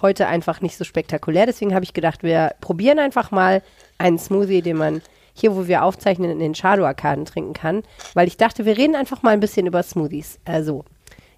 [0.00, 1.44] heute einfach nicht so spektakulär.
[1.46, 3.62] Deswegen habe ich gedacht, wir probieren einfach mal
[3.98, 5.02] einen Smoothie, den man
[5.32, 7.82] hier, wo wir aufzeichnen, in den Shadow-Arkaden trinken kann.
[8.14, 10.38] Weil ich dachte, wir reden einfach mal ein bisschen über Smoothies.
[10.44, 10.84] Also,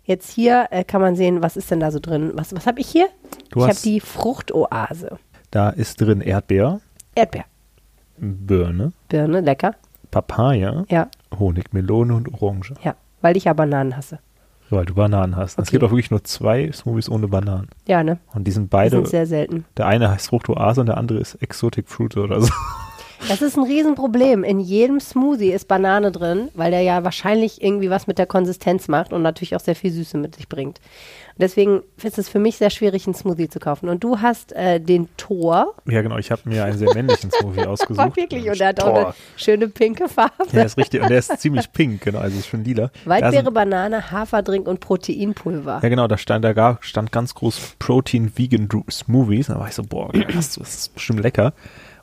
[0.05, 2.33] Jetzt hier äh, kann man sehen, was ist denn da so drin.
[2.35, 3.09] Was, was habe ich hier?
[3.51, 5.19] Du ich habe die Fruchtoase.
[5.51, 6.81] Da ist drin Erdbeer.
[7.15, 7.45] Erdbeer.
[8.17, 8.93] Birne.
[9.09, 9.75] Birne, lecker.
[10.11, 10.85] Papaya.
[10.89, 11.09] Ja.
[11.39, 12.75] Honig, Melone und Orange.
[12.83, 14.19] Ja, weil ich ja Bananen hasse.
[14.71, 15.59] Weil du Bananen hast.
[15.59, 15.63] Okay.
[15.65, 17.69] Es gibt auch wirklich nur zwei Smoothies ohne Bananen.
[17.87, 18.19] Ja, ne?
[18.33, 18.91] Und die sind beide.
[18.91, 19.65] Die sind sehr selten.
[19.77, 22.53] Der eine heißt Fruchtoase und der andere ist Exotic Fruit oder so.
[23.29, 24.45] Das ist ein Riesenproblem.
[24.45, 28.89] In jedem Smoothie ist Banane drin, weil der ja wahrscheinlich irgendwie was mit der Konsistenz
[28.89, 30.79] macht und natürlich auch sehr viel Süße mit sich bringt.
[30.79, 33.89] Und deswegen ist es für mich sehr schwierig, einen Smoothie zu kaufen.
[33.89, 35.75] Und du hast äh, den Tor.
[35.87, 36.19] Ja, genau.
[36.19, 37.99] Ich habe mir einen sehr männlichen Smoothie ausgesucht.
[37.99, 38.49] War wirklich.
[38.49, 40.33] Und der hat auch eine schöne pinke Farbe.
[40.53, 41.03] Ja, ist richtig.
[41.03, 42.19] Und der ist ziemlich pink, genau.
[42.19, 42.91] Also ist schon lila.
[43.05, 45.81] Waldbeere, Banane, Haferdrink und Proteinpulver.
[45.83, 46.09] Ja, genau.
[46.09, 49.49] Da stand, da stand ganz groß Protein Vegan Smoothies.
[49.49, 51.53] Da war ich so, boah, das ist bestimmt lecker.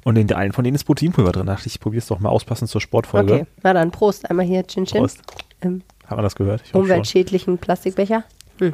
[0.07, 1.47] Und in allen von denen ist Proteinpulver drin.
[1.47, 3.33] Da dachte ich, ich probiere es doch mal auspassend zur Sportfolge.
[3.33, 4.29] Okay, na dann Prost.
[4.29, 5.01] Einmal hier, Chin Chin.
[5.01, 5.19] Prost.
[5.61, 6.61] Ähm, Hat man das gehört?
[6.63, 8.23] Ich umweltschädlichen Plastikbecher.
[8.59, 8.71] Hm.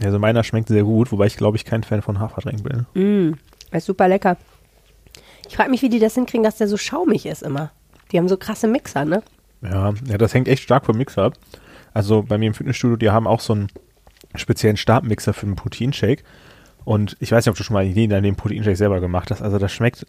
[0.00, 2.86] Also meiner schmeckt sehr gut, wobei ich glaube ich kein Fan von Haferdrink bin.
[2.94, 3.34] Mm,
[3.76, 4.36] ist super lecker.
[5.48, 7.72] Ich frage mich, wie die das hinkriegen, dass der so schaumig ist immer.
[8.12, 9.24] Die haben so krasse Mixer, ne?
[9.60, 11.34] Ja, ja das hängt echt stark vom Mixer ab.
[11.92, 13.70] Also bei mir im Fitnessstudio, die haben auch so einen
[14.36, 16.22] speziellen Stabmixer für den Proteinshake.
[16.84, 19.42] Und ich weiß nicht, ob du schon mal in deinem Proteinshake selber gemacht hast.
[19.42, 20.06] Also das schmeckt,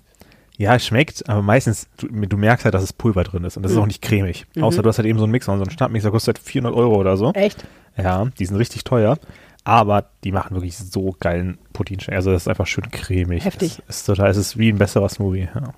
[0.57, 3.63] ja, es schmeckt, aber meistens, du, du, merkst halt, dass es Pulver drin ist und
[3.63, 3.77] das mhm.
[3.77, 4.45] ist auch nicht cremig.
[4.55, 4.63] Mhm.
[4.63, 6.77] Außer du hast halt eben so einen Mixer und so einen Stabmixer kostet halt 400
[6.77, 7.31] Euro oder so.
[7.33, 7.65] Echt?
[7.97, 9.17] Ja, die sind richtig teuer.
[9.63, 12.15] Aber die machen wirklich so geilen Proteinshake.
[12.15, 13.43] Also das ist einfach schön cremig.
[13.45, 13.81] Heftig.
[13.87, 15.49] Es ist total, es ist wie ein besserer Smoothie.
[15.53, 15.73] Ja.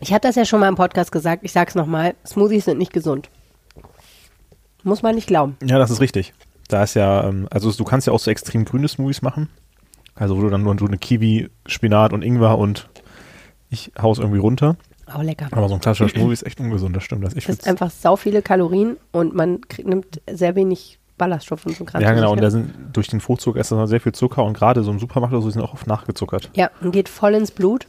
[0.00, 1.44] Ich hatte das ja schon mal im Podcast gesagt.
[1.44, 2.14] Ich sag's nochmal.
[2.26, 3.30] Smoothies sind nicht gesund.
[4.82, 5.56] Muss man nicht glauben.
[5.64, 6.34] Ja, das ist richtig.
[6.68, 9.48] Da ist ja, ähm, also du kannst ja auch so extrem grüne Smoothies machen.
[10.14, 12.88] Also wo du dann nur so eine Kiwi, Spinat und Ingwer und
[13.70, 14.76] ich hau's irgendwie runter.
[15.16, 15.48] Oh, lecker.
[15.50, 17.24] Aber so ein klassischer Smoothie ist echt ungesund, das stimmt.
[17.24, 21.76] Das, ich ist einfach sau viele Kalorien und man kriegt, nimmt sehr wenig Ballaststoffe und
[21.76, 22.04] so gerade.
[22.04, 22.32] Ja, genau.
[22.32, 24.98] Und da sind durch den Fruchtzucker ist da sehr viel Zucker und gerade so im
[24.98, 26.50] Supermarkt oder so sind auch oft nachgezuckert.
[26.54, 27.86] Ja, und geht voll ins Blut.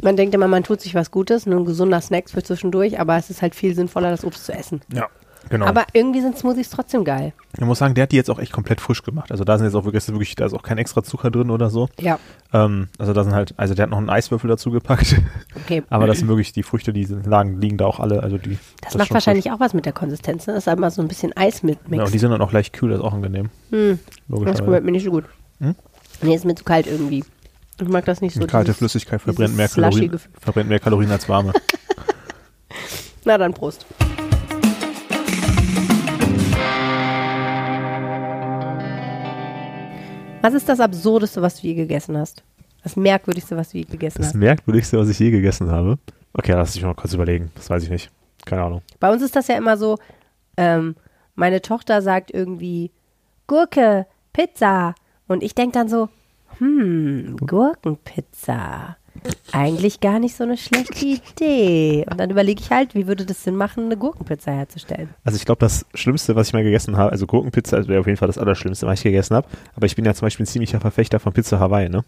[0.00, 3.16] Man denkt immer, man tut sich was Gutes, nur ein gesunder Snack für zwischendurch, aber
[3.16, 4.80] es ist halt viel sinnvoller, das Obst zu essen.
[4.92, 5.08] Ja,
[5.50, 5.66] Genau.
[5.66, 7.32] Aber irgendwie sind Smoothies trotzdem geil.
[7.56, 9.30] Ich muss sagen, der hat die jetzt auch echt komplett frisch gemacht.
[9.30, 11.70] Also da sind jetzt auch wirklich, wirklich da ist auch kein extra Zucker drin oder
[11.70, 11.88] so.
[11.98, 12.18] Ja.
[12.52, 15.16] Ähm, also da sind halt, also der hat noch einen Eiswürfel dazu gepackt.
[15.64, 15.82] Okay.
[15.90, 18.22] Aber das sind wirklich die Früchte, die lagen, liegen da auch alle.
[18.22, 18.58] Also die.
[18.80, 19.54] Das, das macht wahrscheinlich frisch.
[19.54, 20.46] auch was mit der Konsistenz.
[20.46, 20.54] Ne?
[20.54, 22.72] Das ist einmal so ein bisschen Eis mit Ja, und die sind dann auch leicht
[22.72, 23.50] kühl, das ist auch angenehm.
[23.70, 23.98] Hm.
[24.28, 25.24] Das schmeckt mir nicht so gut.
[25.60, 25.74] Hm?
[26.22, 27.24] Nee, ist mir zu kalt irgendwie.
[27.80, 28.40] Ich mag das nicht so.
[28.40, 31.52] Die kalte dieses, Flüssigkeit verbrennt mehr, Kalorien, verbrennt mehr Kalorien als warme.
[33.24, 33.86] Na dann Prost.
[40.40, 42.42] Was ist das Absurdeste, was du je gegessen hast?
[42.82, 44.34] Das Merkwürdigste, was du je gegessen Das hast?
[44.34, 45.98] merkwürdigste, was ich je gegessen habe.
[46.32, 47.50] Okay, lass ich mal kurz überlegen.
[47.56, 48.10] Das weiß ich nicht.
[48.44, 48.82] Keine Ahnung.
[49.00, 49.98] Bei uns ist das ja immer so,
[50.56, 50.94] ähm,
[51.34, 52.92] meine Tochter sagt irgendwie
[53.46, 54.94] Gurke, Pizza.
[55.26, 56.08] Und ich denke dann so,
[56.58, 58.96] hm, Gurkenpizza.
[59.52, 62.04] Eigentlich gar nicht so eine schlechte Idee.
[62.10, 65.08] Und dann überlege ich halt, wie würde das Sinn machen, eine Gurkenpizza herzustellen?
[65.24, 68.18] Also ich glaube, das Schlimmste, was ich mal gegessen habe, also Gurkenpizza wäre auf jeden
[68.18, 69.48] Fall das Allerschlimmste, was ich gegessen habe.
[69.74, 72.04] Aber ich bin ja zum Beispiel ein ziemlicher Verfechter von Pizza Hawaii, ne?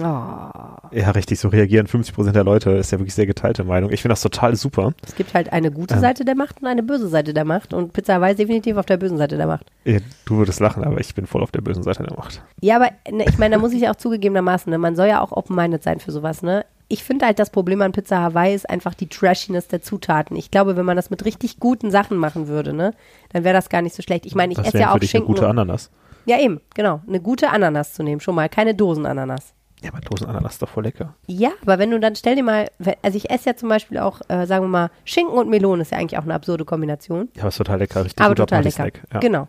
[0.00, 0.04] Oh.
[0.04, 3.90] Ja, richtig, so reagieren 50% der Leute, ist ja wirklich sehr geteilte Meinung.
[3.90, 4.92] Ich finde das total super.
[5.06, 6.00] Es gibt halt eine gute Ja.
[6.00, 7.74] Seite der Macht und eine böse Seite der Macht.
[7.74, 9.66] Und Pizza Hawaii ist definitiv auf der bösen Seite der Macht.
[9.84, 12.42] Ja, Du würdest lachen, aber ich bin voll auf der bösen Seite der Macht.
[12.60, 15.20] Ja, aber ne, ich meine, da muss ich ja auch zugegebenermaßen, ne, man soll ja
[15.20, 16.64] auch open-minded sein für sowas, ne?
[16.92, 20.36] Ich finde halt, das Problem an Pizza Hawaii ist einfach die Trashiness der Zutaten.
[20.36, 22.94] Ich glaube, wenn man das mit richtig guten Sachen machen würde, ne,
[23.32, 24.26] dann wäre das gar nicht so schlecht.
[24.26, 25.34] Ich meine, ich esse ja für auch dich eine Schinken.
[25.34, 25.90] gute und- Ananas.
[26.26, 27.00] ja, eben, genau.
[27.06, 28.48] Eine gute Ananas zu nehmen, schon mal.
[28.48, 29.52] Keine Dosenananas.
[29.82, 31.14] Ja, aber Dosenananas ist doch voll lecker.
[31.26, 32.68] Ja, aber wenn du dann, stell dir mal,
[33.02, 35.92] also ich esse ja zum Beispiel auch, äh, sagen wir mal, Schinken und Melone ist
[35.92, 37.28] ja eigentlich auch eine absurde Kombination.
[37.34, 38.04] Ja, aber ist total lecker.
[38.04, 38.88] Richtig aber total lecker.
[39.12, 39.20] Ja.
[39.20, 39.48] Genau.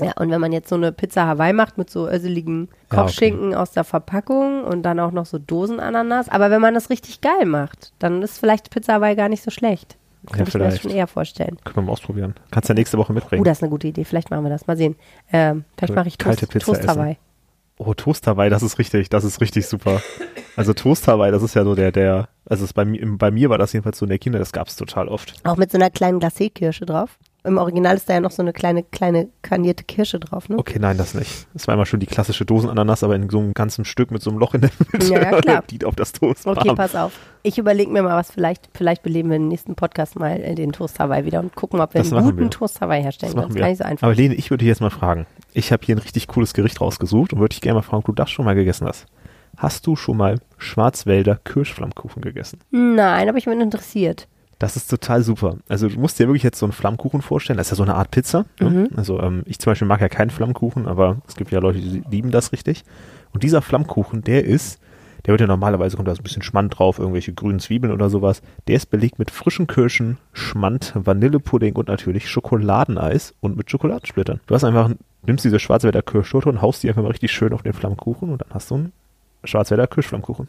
[0.00, 3.54] Ja, und wenn man jetzt so eine Pizza Hawaii macht mit so öseligen Ja, Kochschinken
[3.54, 7.46] aus der Verpackung und dann auch noch so Dosenananas, aber wenn man das richtig geil
[7.46, 9.96] macht, dann ist vielleicht Pizza Hawaii gar nicht so schlecht.
[10.26, 10.82] Könnte ich mir das vielleicht.
[10.82, 11.56] schon eher vorstellen.
[11.64, 12.34] Können wir mal ausprobieren.
[12.50, 13.40] Kannst du ja nächste Woche mitbringen.
[13.40, 14.04] Oh, das ist eine gute Idee.
[14.04, 14.66] Vielleicht machen wir das.
[14.66, 14.96] Mal sehen.
[15.32, 16.88] Ähm, vielleicht mache ich kalte Toast, Pizza Toast.
[16.88, 17.16] Hawaii.
[17.78, 20.00] Oh, Toast Hawaii, das ist richtig, das ist richtig super.
[20.56, 23.74] Also Toast Hawaii, das ist ja so der, der, also bei, bei mir war das
[23.74, 25.34] jedenfalls so in der Kinder, das gab es total oft.
[25.44, 27.18] Auch mit so einer kleinen Glacé-Kirsche drauf.
[27.46, 30.58] Im Original ist da ja noch so eine kleine, kleine karnierte Kirsche drauf, ne?
[30.58, 31.46] Okay, nein, das nicht.
[31.54, 34.30] Das war immer schon die klassische Dosenananas, aber in so einem ganzen Stück mit so
[34.30, 35.06] einem Loch in der Mitte.
[35.14, 35.64] Ja, ja, klar.
[35.70, 36.46] Die auf das Toast.
[36.46, 37.12] Okay, pass auf.
[37.42, 40.72] Ich überlege mir mal was, vielleicht, vielleicht beleben wir im nächsten Podcast mal äh, den
[40.72, 42.50] Toast Hawaii wieder und gucken, ob wir Das einen guten wir.
[42.50, 43.46] Toast Hawaii herstellen können.
[43.46, 44.06] Das ist gar nicht so einfach.
[44.08, 45.26] Aber Lene, ich würde dich jetzt mal fragen.
[45.52, 48.06] Ich habe hier ein richtig cooles Gericht rausgesucht und würde dich gerne mal fragen, ob
[48.06, 49.06] du das schon mal gegessen hast.
[49.56, 52.58] Hast du schon mal Schwarzwälder Kirschflammkuchen gegessen?
[52.70, 54.28] Nein, aber ich bin interessiert.
[54.58, 55.56] Das ist total super.
[55.68, 57.58] Also du musst dir wirklich jetzt so einen Flammkuchen vorstellen.
[57.58, 58.46] Das ist ja so eine Art Pizza.
[58.60, 58.68] Mhm.
[58.68, 58.88] Ne?
[58.96, 62.02] Also ähm, ich zum Beispiel mag ja keinen Flammkuchen, aber es gibt ja Leute, die
[62.10, 62.84] lieben das richtig.
[63.34, 64.80] Und dieser Flammkuchen, der ist,
[65.26, 68.08] der wird ja normalerweise, kommt da so ein bisschen Schmand drauf, irgendwelche grünen Zwiebeln oder
[68.08, 68.40] sowas.
[68.66, 74.40] Der ist belegt mit frischen Kirschen, Schmand, Vanillepudding und natürlich Schokoladeneis und mit Schokoladensplittern.
[74.46, 74.90] Du hast einfach,
[75.26, 78.40] nimmst diese Schwarzwälder Kirschtorte und haust die einfach mal richtig schön auf den Flammkuchen und
[78.40, 78.92] dann hast du einen
[79.44, 80.48] Schwarzwälder Kirschflammkuchen.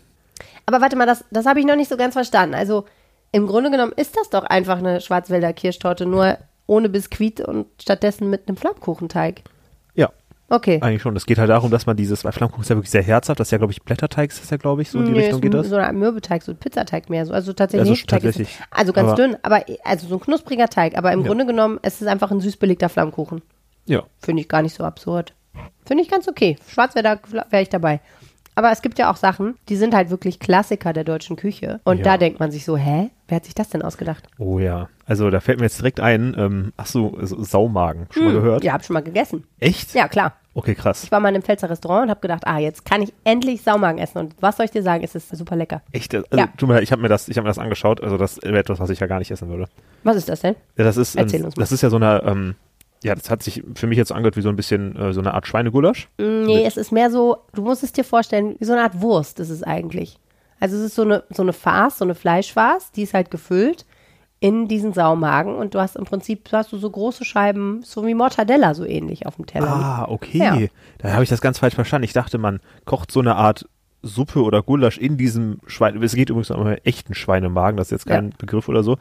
[0.65, 2.55] Aber warte mal, das, das habe ich noch nicht so ganz verstanden.
[2.55, 2.85] Also
[3.31, 8.29] im Grunde genommen ist das doch einfach eine Schwarzwälder Kirschtorte, nur ohne Biskuit und stattdessen
[8.29, 9.43] mit einem Flammkuchenteig.
[9.95, 10.09] Ja,
[10.49, 10.79] Okay.
[10.81, 11.13] Eigentlich schon.
[11.17, 13.49] Es geht halt darum, dass man dieses, weil Flammkuchen ist ja wirklich sehr herzhaft, das
[13.49, 15.41] ist ja, glaube ich, Blätterteig ist das ja, glaube ich, so in die Nee, Richtung
[15.41, 15.67] geht das.
[15.67, 17.25] So Art Mürbeteig, so ein Pizzateig mehr.
[17.25, 17.33] So.
[17.33, 18.47] Also tatsächlich, Also tatsächlich.
[18.51, 20.97] Ist, also ganz Aber- dünn, aber also so ein knuspriger Teig.
[20.97, 21.27] Aber im Ja.
[21.27, 23.41] Grunde genommen, es ist einfach ein süß belegter Flammkuchen.
[23.87, 24.03] Ja.
[24.19, 25.33] Finde ich gar nicht so absurd.
[25.85, 26.55] Finde ich ganz okay.
[26.69, 27.19] Schwarzwälder
[27.49, 27.99] wäre ich dabei.
[28.57, 31.79] Aber es gibt ja auch Sachen, die sind halt wirklich Klassiker der deutschen Küche.
[31.83, 32.03] Und Ja.
[32.03, 33.11] da denkt man sich so, hä?
[33.27, 34.27] Wer hat sich das denn ausgedacht?
[34.39, 34.89] Oh ja.
[35.05, 38.07] Also da fällt mir jetzt direkt ein, ähm, ach so, Saumagen.
[38.09, 38.63] Schon mal gehört?
[38.63, 39.43] Ja, hab schon mal gegessen.
[39.59, 39.93] Echt?
[39.93, 40.33] Ja, klar.
[40.55, 41.03] Okay, krass.
[41.03, 43.61] Ich war mal in einem Pfälzer Restaurant und habe gedacht, ah, jetzt kann ich endlich
[43.61, 44.17] Saumagen essen.
[44.17, 45.83] Und was soll ich dir sagen, es ist super lecker.
[45.91, 46.15] Echt?
[46.15, 46.47] Also, Ja.
[46.57, 48.01] tut mir leid, ich habe mir das, ich habe mir das angeschaut.
[48.01, 49.67] Also das wäre etwas, was ich ja gar nicht essen würde.
[50.03, 50.55] Was ist das denn?
[50.77, 51.61] Ja, das ist, Erzähl ähm, uns mal.
[51.61, 52.55] das ist ja so eine, ähm,
[53.03, 55.33] ja, das hat sich für mich jetzt angehört wie so ein bisschen äh, so eine
[55.33, 56.09] Art Schweinegulasch.
[56.17, 59.39] Nee, es ist mehr so, du musst es dir vorstellen, wie so eine Art Wurst
[59.39, 60.17] ist es eigentlich.
[60.59, 63.85] Also es ist so eine, so eine Farce, so eine Fleischfarce, die ist halt gefüllt
[64.39, 68.13] in diesen Saumagen und du hast im Prinzip, hast du so große Scheiben, so wie
[68.13, 69.67] Mortadella so ähnlich auf dem Teller.
[69.67, 70.37] Ah, okay.
[70.37, 70.57] Ja.
[70.99, 72.05] Da habe ich das ganz falsch verstanden.
[72.05, 73.67] Ich dachte, man kocht so eine Art
[74.03, 76.01] Suppe oder Gulasch in diesem Schwein.
[76.03, 78.35] Es geht übrigens um einen echten Schweinemagen, das ist jetzt kein Ja.
[78.37, 78.97] Begriff oder so.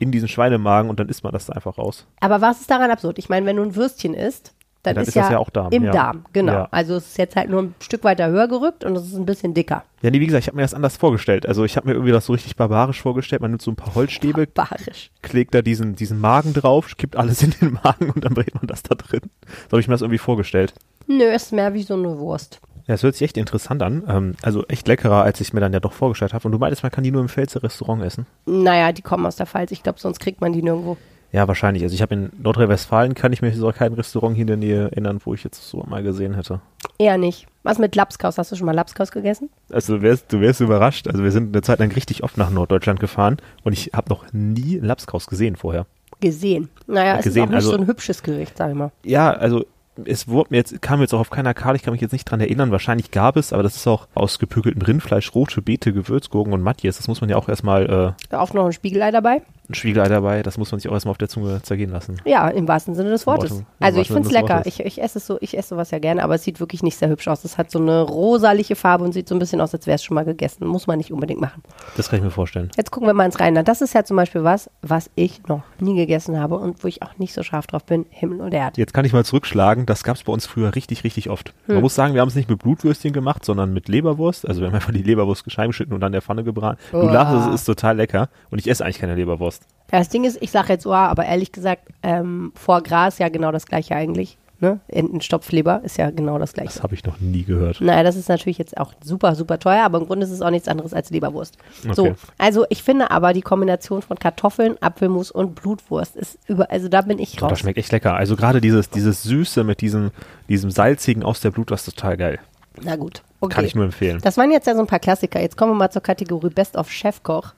[0.00, 2.06] In diesen Schweinemagen und dann isst man das da einfach raus.
[2.20, 3.18] Aber was ist daran absurd?
[3.18, 5.38] Ich meine, wenn du ein Würstchen isst, dann, Ja, dann ist, ist das ja, ja
[5.38, 5.90] auch Darm, im ja.
[5.92, 6.52] Darm, genau.
[6.52, 6.68] Ja.
[6.70, 9.26] Also es ist jetzt halt nur ein Stück weiter höher gerückt und es ist ein
[9.26, 9.84] bisschen dicker.
[10.00, 11.44] Ja, nee, wie gesagt, ich habe mir das anders vorgestellt.
[11.46, 13.42] Also ich habe mir irgendwie das so richtig barbarisch vorgestellt.
[13.42, 15.10] Man nimmt so ein paar Holzstäbe, Barisch.
[15.20, 18.66] klickt da diesen, diesen Magen drauf, kippt alles in den Magen und dann brät man
[18.66, 19.20] das da drin.
[19.66, 20.72] So habe ich mir das irgendwie vorgestellt.
[21.06, 22.60] Nö, ist mehr wie so eine Wurst.
[22.86, 24.02] Ja, es hört sich echt interessant an.
[24.08, 26.46] Ähm, also echt leckerer, als ich mir dann ja doch vorgestellt habe.
[26.46, 28.26] Und du meintest, man kann die nur im Pfälzer Restaurant essen?
[28.46, 29.70] Naja, die kommen aus der Pfalz.
[29.72, 30.96] Ich glaube, sonst kriegt man die nirgendwo.
[31.32, 31.84] Ja, wahrscheinlich.
[31.84, 34.82] Also ich habe in Nordrhein-Westfalen, kann ich mir so kein Restaurant hier in der Nähe
[34.90, 36.60] erinnern, wo ich jetzt so mal gesehen hätte.
[36.98, 37.46] Eher nicht.
[37.62, 38.36] Was mit Lapskaus?
[38.36, 39.48] Hast du schon mal Lapskaus gegessen?
[39.70, 41.06] Also du wärst, du wärst überrascht.
[41.06, 44.24] Also wir sind eine Zeit lang richtig oft nach Norddeutschland gefahren und ich habe noch
[44.32, 45.86] nie Lapskaus gesehen vorher.
[46.18, 46.68] Gesehen.
[46.88, 48.90] Naja, es Gesehen, ist auch nicht also- so ein hübsches Gericht, sag ich mal.
[49.04, 49.64] Ja, also
[50.06, 52.24] es wurde mir jetzt, kam jetzt auch auf keiner Karte, ich kann mich jetzt nicht
[52.24, 56.52] dran erinnern, wahrscheinlich gab es, aber das ist auch aus gepökeltem Rindfleisch, rote Beete, Gewürzgurken
[56.52, 56.96] und Matjes.
[56.96, 57.86] Das muss man ja auch erstmal,
[58.30, 59.42] Auch noch ein Spiegelei dabei.
[59.70, 62.20] Ein Spiegelei dabei, das muss man sich auch erstmal auf der Zunge zergehen lassen.
[62.24, 63.52] Ja, im wahrsten Sinne des Wortes.
[63.52, 64.62] Im Also ich finde es lecker.
[64.66, 66.96] Ich, ich esse es so, ich esse sowas ja gerne, aber es sieht wirklich nicht
[66.96, 67.44] sehr hübsch aus.
[67.44, 70.04] Es hat so eine rosaliche Farbe und sieht so ein bisschen aus, als wäre es
[70.04, 70.66] schon mal gegessen.
[70.66, 71.62] Muss man nicht unbedingt machen.
[71.96, 72.70] Das kann ich mir vorstellen.
[72.76, 73.68] Jetzt gucken wir mal ins Rheinland.
[73.68, 77.02] Das ist ja zum Beispiel was, was ich noch nie gegessen habe und wo ich
[77.02, 78.06] auch nicht so scharf drauf bin.
[78.10, 78.80] Himmel und Erde.
[78.80, 81.54] Jetzt kann ich mal zurückschlagen, das gab es bei uns früher richtig, richtig oft.
[81.66, 81.76] Hm.
[81.76, 84.46] Man muss sagen, wir haben es nicht mit Blutwürstchen gemacht, sondern mit Leberwurst.
[84.46, 86.78] Also wir haben einfach die Leberwurst geschnitten und dann in der Pfanne gebraten.
[86.90, 89.59] Du lachst, es ist total lecker und ich esse eigentlich keine Leberwurst.
[89.92, 93.28] Ja, das Ding ist, ich sage jetzt, oh, aber ehrlich gesagt, ähm, vor Gras ja
[93.28, 94.36] genau das gleiche eigentlich.
[94.62, 94.78] Ne?
[94.88, 96.68] Entenstopfleber ist ja genau das gleiche.
[96.74, 97.80] Das habe ich noch nie gehört.
[97.80, 100.50] Naja, das ist natürlich jetzt auch super, super teuer, aber im Grunde ist es auch
[100.50, 101.56] nichts anderes als Leberwurst.
[101.94, 102.14] So, Okay.
[102.36, 107.00] also ich finde aber die Kombination von Kartoffeln, Apfelmus und Blutwurst ist über, also da
[107.00, 107.50] bin ich Oh, raus.
[107.52, 108.14] das schmeckt echt lecker.
[108.14, 110.10] Also gerade dieses, dieses Süße mit diesem,
[110.50, 112.38] diesem Salzigen aus der Blutwurst ist total geil.
[112.82, 113.54] Na gut, okay.
[113.54, 114.20] Kann ich nur empfehlen.
[114.22, 115.40] Das waren jetzt ja so ein paar Klassiker.
[115.40, 117.54] Jetzt kommen wir mal zur Kategorie Best of Chefkoch.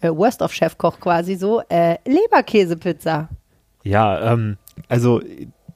[0.00, 1.62] Äh, Worst of Chefkoch quasi so.
[1.68, 3.28] Äh, Leberkäsepizza.
[3.82, 4.56] Ja, ähm,
[4.88, 5.20] also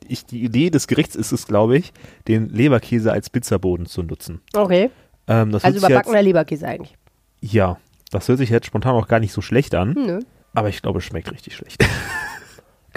[0.07, 1.93] ich, die Idee des Gerichts ist es, glaube ich,
[2.29, 4.41] den Leberkäse als Pizzaboden zu nutzen.
[4.55, 4.91] Okay.
[5.27, 6.97] Ähm, das Also überbackener Leberkäse eigentlich.
[7.41, 7.79] Ja,
[8.11, 10.21] das hört sich jetzt spontan auch gar nicht so schlecht an, Nö.
[10.55, 11.85] aber ich glaube, es schmeckt richtig schlecht.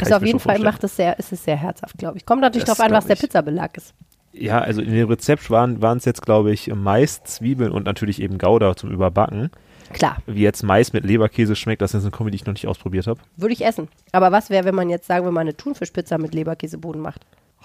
[0.01, 2.25] Ich auf jeden Fall macht es sehr, ist es sehr herzhaft, glaube ich.
[2.25, 3.15] Kommt natürlich darauf an, was der.
[3.15, 3.93] Pizzabelag ist.
[4.33, 8.21] Ja, also in dem Rezept waren waren es jetzt, glaube ich, Mais, Zwiebeln und natürlich
[8.21, 9.51] eben Gouda zum Überbacken.
[9.93, 12.67] Klar, Wie jetzt Mais mit Leberkäse schmeckt, das ist eine Kombi, die ich noch nicht
[12.67, 13.19] ausprobiert habe.
[13.37, 13.87] würde ich essen.
[14.11, 17.21] Aber was wäre, wenn man jetzt, sagen wir mal, eine Thunfischpizza mit Leberkäseboden macht?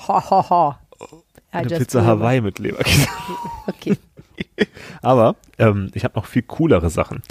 [0.06, 0.74] Ho, ho, ho.
[1.52, 3.06] I Eine Pizza Hawaii mit Leberkäse.
[3.66, 3.96] Okay.
[5.02, 7.22] Aber ähm, ich habe noch viel coolere Sachen.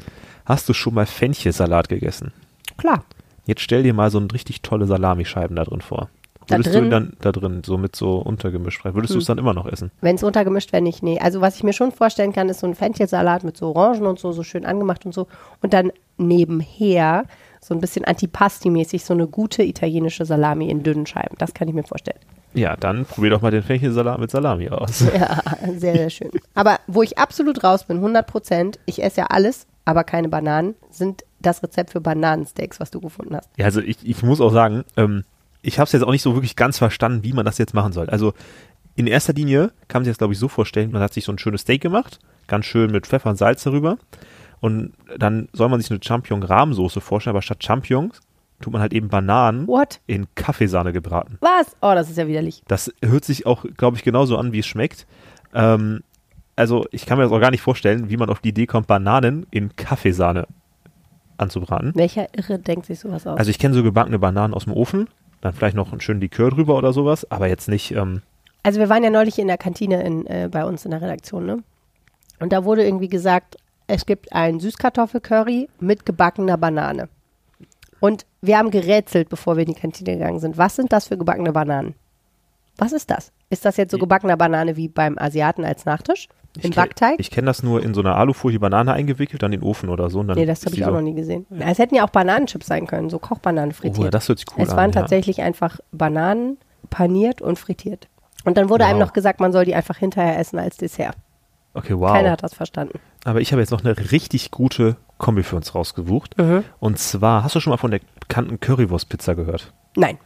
[0.46, 2.32] Hast du schon mal Fenchelsalat gegessen?
[2.78, 3.04] Klar.
[3.46, 6.10] Jetzt stell dir mal so ein richtig tolle Salamischeiben da drin vor.
[6.50, 6.86] Würdest du drin?
[6.86, 9.92] ihn dann da drin, so mit so untergemischt, würdest du es dann immer noch essen?
[10.02, 11.04] Wenn es untergemischt wäre, nicht.
[11.04, 11.20] Nee.
[11.20, 14.20] Also was ich mir schon vorstellen kann, ist so ein Fenchelsalat mit so Orangen und
[14.20, 15.28] so, so schön angemacht und so.
[15.62, 17.26] Und dann nebenher
[17.62, 21.36] so ein bisschen Antipasti-mäßig so eine gute italienische Salami in dünnen Scheiben.
[21.38, 22.20] Das kann ich mir vorstellen.
[22.54, 25.04] Ja, dann probier doch mal den Fenchelsalat mit Salami aus.
[25.14, 25.42] Ja,
[25.78, 26.32] sehr, sehr schön.
[26.56, 30.76] Aber wo ich absolut raus bin, 100 Prozent, ich esse ja alles, aber keine Bananen,
[30.90, 33.50] sind das Rezept für Bananensteaks, was du gefunden hast.
[33.58, 35.24] Ja, also ich, ich muss auch sagen, ähm,
[35.62, 37.94] ich habe es jetzt auch nicht so wirklich ganz verstanden, wie man das jetzt machen
[37.94, 38.10] soll.
[38.10, 38.34] Also
[38.96, 41.32] in erster Linie kann man sich das, glaube ich, so vorstellen, man hat sich so
[41.32, 43.98] ein schönes Steak gemacht, ganz schön mit Pfeffer und Salz darüber.
[44.62, 48.20] Und dann soll man sich eine Champignon-Rahmsoße vorstellen, aber statt Champignons
[48.60, 50.02] tut man halt eben Bananen What?
[50.06, 51.38] in Kaffeesahne gebraten.
[51.40, 51.78] Was?
[51.82, 52.62] Oh, das ist ja widerlich.
[52.68, 55.08] Das hört sich auch, glaube ich, genauso an, wie es schmeckt.
[55.54, 56.02] Ähm,
[56.58, 58.88] also ich kann mir das auch gar nicht vorstellen, wie man auf die Idee kommt,
[58.88, 60.46] Bananen in Kaffeesahne
[61.38, 61.94] anzubraten.
[61.96, 63.40] Welcher Irre denkt sich sowas aus?
[63.40, 65.08] Also ich kenne so gebackene Bananen aus dem Ofen,
[65.42, 68.22] dann vielleicht noch einen schönen Likör drüber oder sowas, aber jetzt nicht, ähm,
[68.64, 71.46] Also wir waren ja neulich in der Kantine in, äh, bei uns in der Redaktion,
[71.46, 71.64] ne?
[72.40, 77.10] Und da wurde irgendwie gesagt, es gibt ein Süßkartoffelcurry mit gebackener Banane.
[78.00, 80.58] Und wir haben gerätselt, bevor wir in die Kantine gegangen sind.
[80.58, 81.96] Was sind das für gebackene Bananen?
[82.78, 83.32] Was ist das?
[83.50, 86.30] Ist das jetzt so gebackener Banane wie beim Asiaten als Nachtisch?
[86.62, 87.16] Im Backteig?
[87.20, 90.10] Ich kenne das nur in so einer Alufolie Banane eingewickelt, dann in den Ofen oder
[90.10, 90.20] so.
[90.20, 91.46] Und dann Nee, das habe ich auch so, noch nie gesehen.
[91.60, 94.08] Es hätten ja auch Bananenchips sein können, so Kochbananen frittiert.
[94.08, 94.78] Oh, das hört sich cool es an.
[94.78, 95.02] waren ja.
[95.02, 96.58] tatsächlich einfach Bananen
[96.90, 98.08] paniert und frittiert.
[98.46, 99.08] Und dann wurde einem Wow.
[99.08, 101.16] noch gesagt, man soll die einfach hinterher essen als Dessert.
[101.74, 102.12] Okay, wow.
[102.14, 103.00] Keiner hat das verstanden.
[103.26, 106.38] Aber ich habe jetzt noch eine richtig gute Kombi für uns rausgesucht.
[106.38, 106.64] Mhm.
[106.80, 109.72] Und zwar, hast du schon mal von der bekannten Currywurst-Pizza gehört?
[109.96, 110.18] Nein.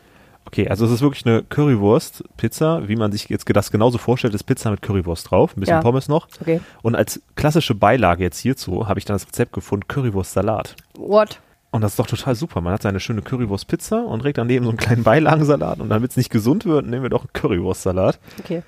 [0.45, 4.43] Okay, also es ist wirklich eine Currywurst-Pizza, wie man sich jetzt das genauso vorstellt, ist
[4.43, 5.81] Pizza mit Currywurst drauf, ein bisschen Ja.
[5.81, 6.27] Pommes noch.
[6.41, 6.59] Okay.
[6.81, 10.75] Und als klassische Beilage jetzt hierzu habe ich dann das Rezept gefunden, Currywurst-Salat.
[10.97, 11.39] What?
[11.71, 12.61] Und das ist doch total super.
[12.61, 16.17] Man hat seine schöne Currywurst-Pizza und regt daneben so einen kleinen Beilagensalat und damit es
[16.17, 18.19] nicht gesund wird, nehmen wir doch einen Currywurst-Salat.
[18.39, 18.61] Okay.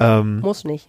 [0.00, 0.88] Ähm, Muss nicht.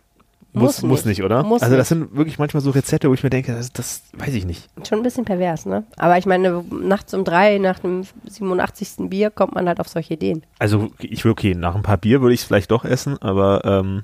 [0.53, 1.43] Muss, muss nicht, oder?
[1.43, 1.99] Muss also das nicht.
[1.99, 4.69] sind wirklich manchmal so Rezepte, wo ich mir denke, das, das weiß ich nicht.
[4.87, 5.83] Schon ein bisschen pervers, ne?
[5.97, 9.09] Aber ich meine, nachts um drei, nach dem 87.
[9.09, 10.43] Bier, kommt man halt auf solche Ideen.
[10.59, 13.61] Also ich will okay, nach ein paar Bier würde ich es vielleicht doch essen, aber
[13.65, 14.03] ähm,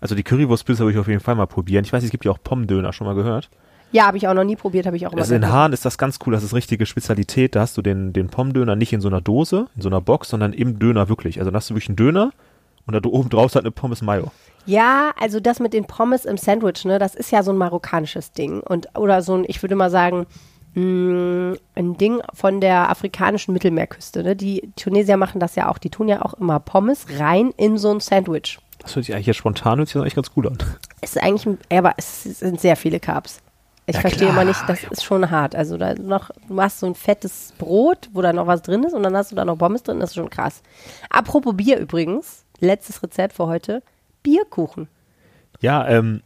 [0.00, 1.84] also die Currywurst-Pizza würde ich auf jeden Fall mal probieren.
[1.84, 3.48] Ich weiß, es gibt ja auch Pommdöner, schon mal gehört.
[3.92, 5.48] Ja, habe ich auch noch nie probiert, habe ich auch immer Also in.
[5.48, 7.54] Hahn ist das ganz cool, das ist richtige Spezialität.
[7.54, 10.30] Da hast du den, den Pommdöner nicht in so einer Dose, in so einer Box,
[10.30, 11.38] sondern im Döner wirklich.
[11.38, 12.32] Also da hast du wirklich einen Döner
[12.86, 14.32] und da oben drauf ist halt eine Pommes Mayo.
[14.66, 18.32] Ja, also das mit den Pommes im Sandwich, ne, das ist ja so ein marokkanisches
[18.32, 18.60] Ding.
[18.60, 20.26] Und, oder so ein, ich würde mal sagen,
[20.74, 24.22] mh, ein Ding von der afrikanischen Mittelmeerküste.
[24.22, 24.36] Ne?
[24.36, 25.78] Die Tunesier machen das ja auch.
[25.78, 28.58] Die tun ja auch immer Pommes rein in so ein Sandwich.
[28.80, 30.58] Das hört sich eigentlich jetzt spontan hört sich eigentlich ganz gut an.
[31.00, 33.40] Es ist eigentlich, ein- ja, aber es sind sehr viele Carbs.
[33.86, 35.54] Ich Ja, verstehe klar, immer nicht, das ist schon hart.
[35.54, 38.94] Also da noch, du hast so ein fettes Brot, wo da noch was drin ist
[38.94, 40.62] und dann hast du da noch Pommes drin, das ist schon krass.
[41.10, 43.82] Apropos Bier übrigens, letztes Rezept für heute,
[44.24, 44.88] Bierkuchen.
[45.60, 46.22] Ja, ähm,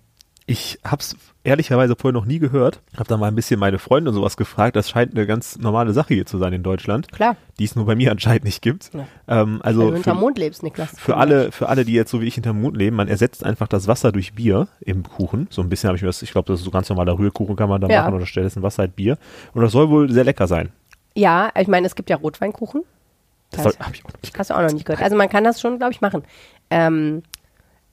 [0.51, 2.80] Ich hab's ehrlicherweise vorher noch nie gehört.
[2.96, 4.76] Hab da mal ein bisschen meine Freunde und sowas gefragt.
[4.76, 7.12] Das scheint eine ganz normale Sache hier zu sein in Deutschland.
[7.12, 7.36] Klar.
[7.59, 8.90] Die es nur bei mir anscheinend nicht gibt.
[8.94, 9.07] Ja.
[9.28, 10.99] Ähm, also Wenn du für, hinterm Mond lebst, Niklas.
[10.99, 13.68] für alle, für alle, die jetzt so wie ich hinterm Mond leben, man ersetzt einfach
[13.68, 15.49] das Wasser durch Bier im Kuchen.
[15.51, 17.55] So ein bisschen habe ich mir das, ich glaube, das ist so ganz normaler Rührkuchen
[17.55, 18.03] kann man da Ja.
[18.05, 19.18] machen oder stattdessen Wasser halt Bier.
[19.53, 20.70] Und das soll wohl sehr lecker sein.
[21.14, 22.84] Ja, ich meine, es gibt ja Rotweinkuchen.
[23.51, 25.03] Das Das- soll, hab ich auch noch nicht Hast du auch noch nicht gehört.
[25.03, 26.22] Also man kann das schon, glaube ich, machen.
[26.70, 27.22] Ähm,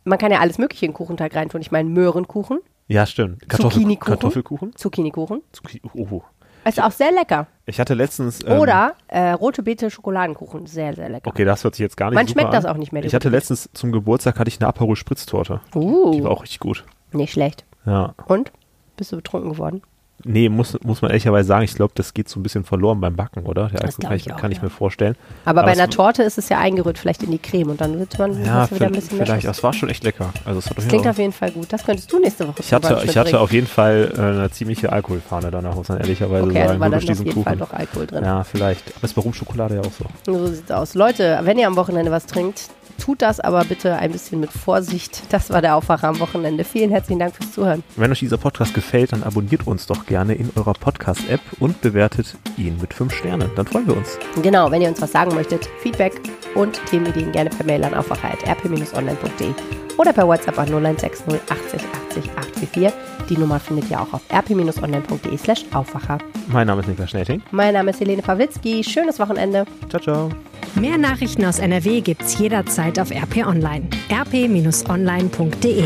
[0.06, 1.60] man kann ja alles Mögliche in den Kuchenteig reintun.
[1.62, 3.48] Ich meine, Möhrenkuchen, Ja, stimmt.
[3.50, 4.76] Kartoffelkuchen?
[4.76, 5.42] Zucchini-Kuchen.
[5.52, 6.22] Zucchini, oh.
[6.68, 7.46] Ist auch sehr lecker.
[7.68, 8.44] Ich hatte letztens.
[8.44, 10.66] ähm, Oder äh, rote Beete Schokoladenkuchen.
[10.66, 11.28] Sehr, sehr lecker.
[11.28, 12.54] Okay, das hört sich jetzt gar nicht Man schmeckt an.
[12.54, 15.62] das auch nicht mehr, Ich hatte letztens zum Geburtstag hatte ich eine Aperol Spritztorte.
[15.74, 16.84] Die war Uh, auch richtig gut.
[17.12, 17.66] nicht schlecht.
[17.86, 18.16] Ja.
[18.28, 18.52] Und?
[18.98, 19.82] Bist du betrunken geworden?
[20.28, 23.16] Nee, muss, muss man ehrlicherweise sagen, ich glaube, das geht so ein bisschen verloren beim
[23.16, 23.68] Backen, oder?
[23.70, 24.64] Der glaub kann ich ich, auch, kann ich ja.
[24.64, 25.16] mir vorstellen.
[25.46, 28.00] Aber, bei es- einer Torte ist es ja eingerührt, vielleicht in die Creme und dann
[28.00, 29.46] wird man Ja, wieder ein bisschen mehr vielleicht.
[29.48, 30.32] Das war schon echt lecker.
[30.44, 31.72] Also es hat auf Das jeden klingt Fall- auf jeden Fall gut.
[31.72, 34.92] Das könntest du nächste Woche ich hatte, ich hatte auf jeden Fall äh, eine ziemliche
[34.92, 36.80] Alkoholfahne danach, muss man ehrlicherweise Okay, also sagen.
[36.80, 37.60] war nur dann auf jeden Fall Kuchen.
[37.60, 38.24] doch Alkohol drin.
[38.24, 38.84] Ja, vielleicht.
[38.98, 40.06] Aber ist bei Rumschokolade ja auch so.
[40.26, 40.96] So sieht's aus.
[40.96, 45.24] Leute, wenn ihr am Wochenende was trinkt, tut das aber bitte ein bisschen mit Vorsicht.
[45.30, 46.64] Das war der Aufwacher am Wochenende.
[46.64, 47.84] Vielen herzlichen Dank fürs Zuhören.
[47.96, 52.36] Wenn euch dieser Podcast gefällt, dann abonniert uns doch gerne in eurer Podcast-App und bewertet
[52.58, 53.52] ihn mit 5 Sternen.
[53.56, 54.18] Dann freuen wir uns.
[54.42, 56.20] Genau, wenn ihr uns was sagen möchtet, Feedback
[56.56, 62.94] und Themenideen gerne per Mail an aufwacher.rp-online.de oder per WhatsApp an 0160 80 80 844.
[63.30, 66.20] Die Nummer findet ihr auch auf rp-online.de slash Aufwacher.
[66.48, 67.42] Mein Name ist Niklas Schnelting.
[67.52, 68.84] Mein Name ist Helene Pawlitzki.
[68.84, 69.66] Schönes Wochenende.
[69.90, 70.30] Ciao, ciao.
[70.76, 73.88] Mehr Nachrichten aus NRW gibt's jederzeit auf RP Online.
[74.12, 75.84] rp-online.de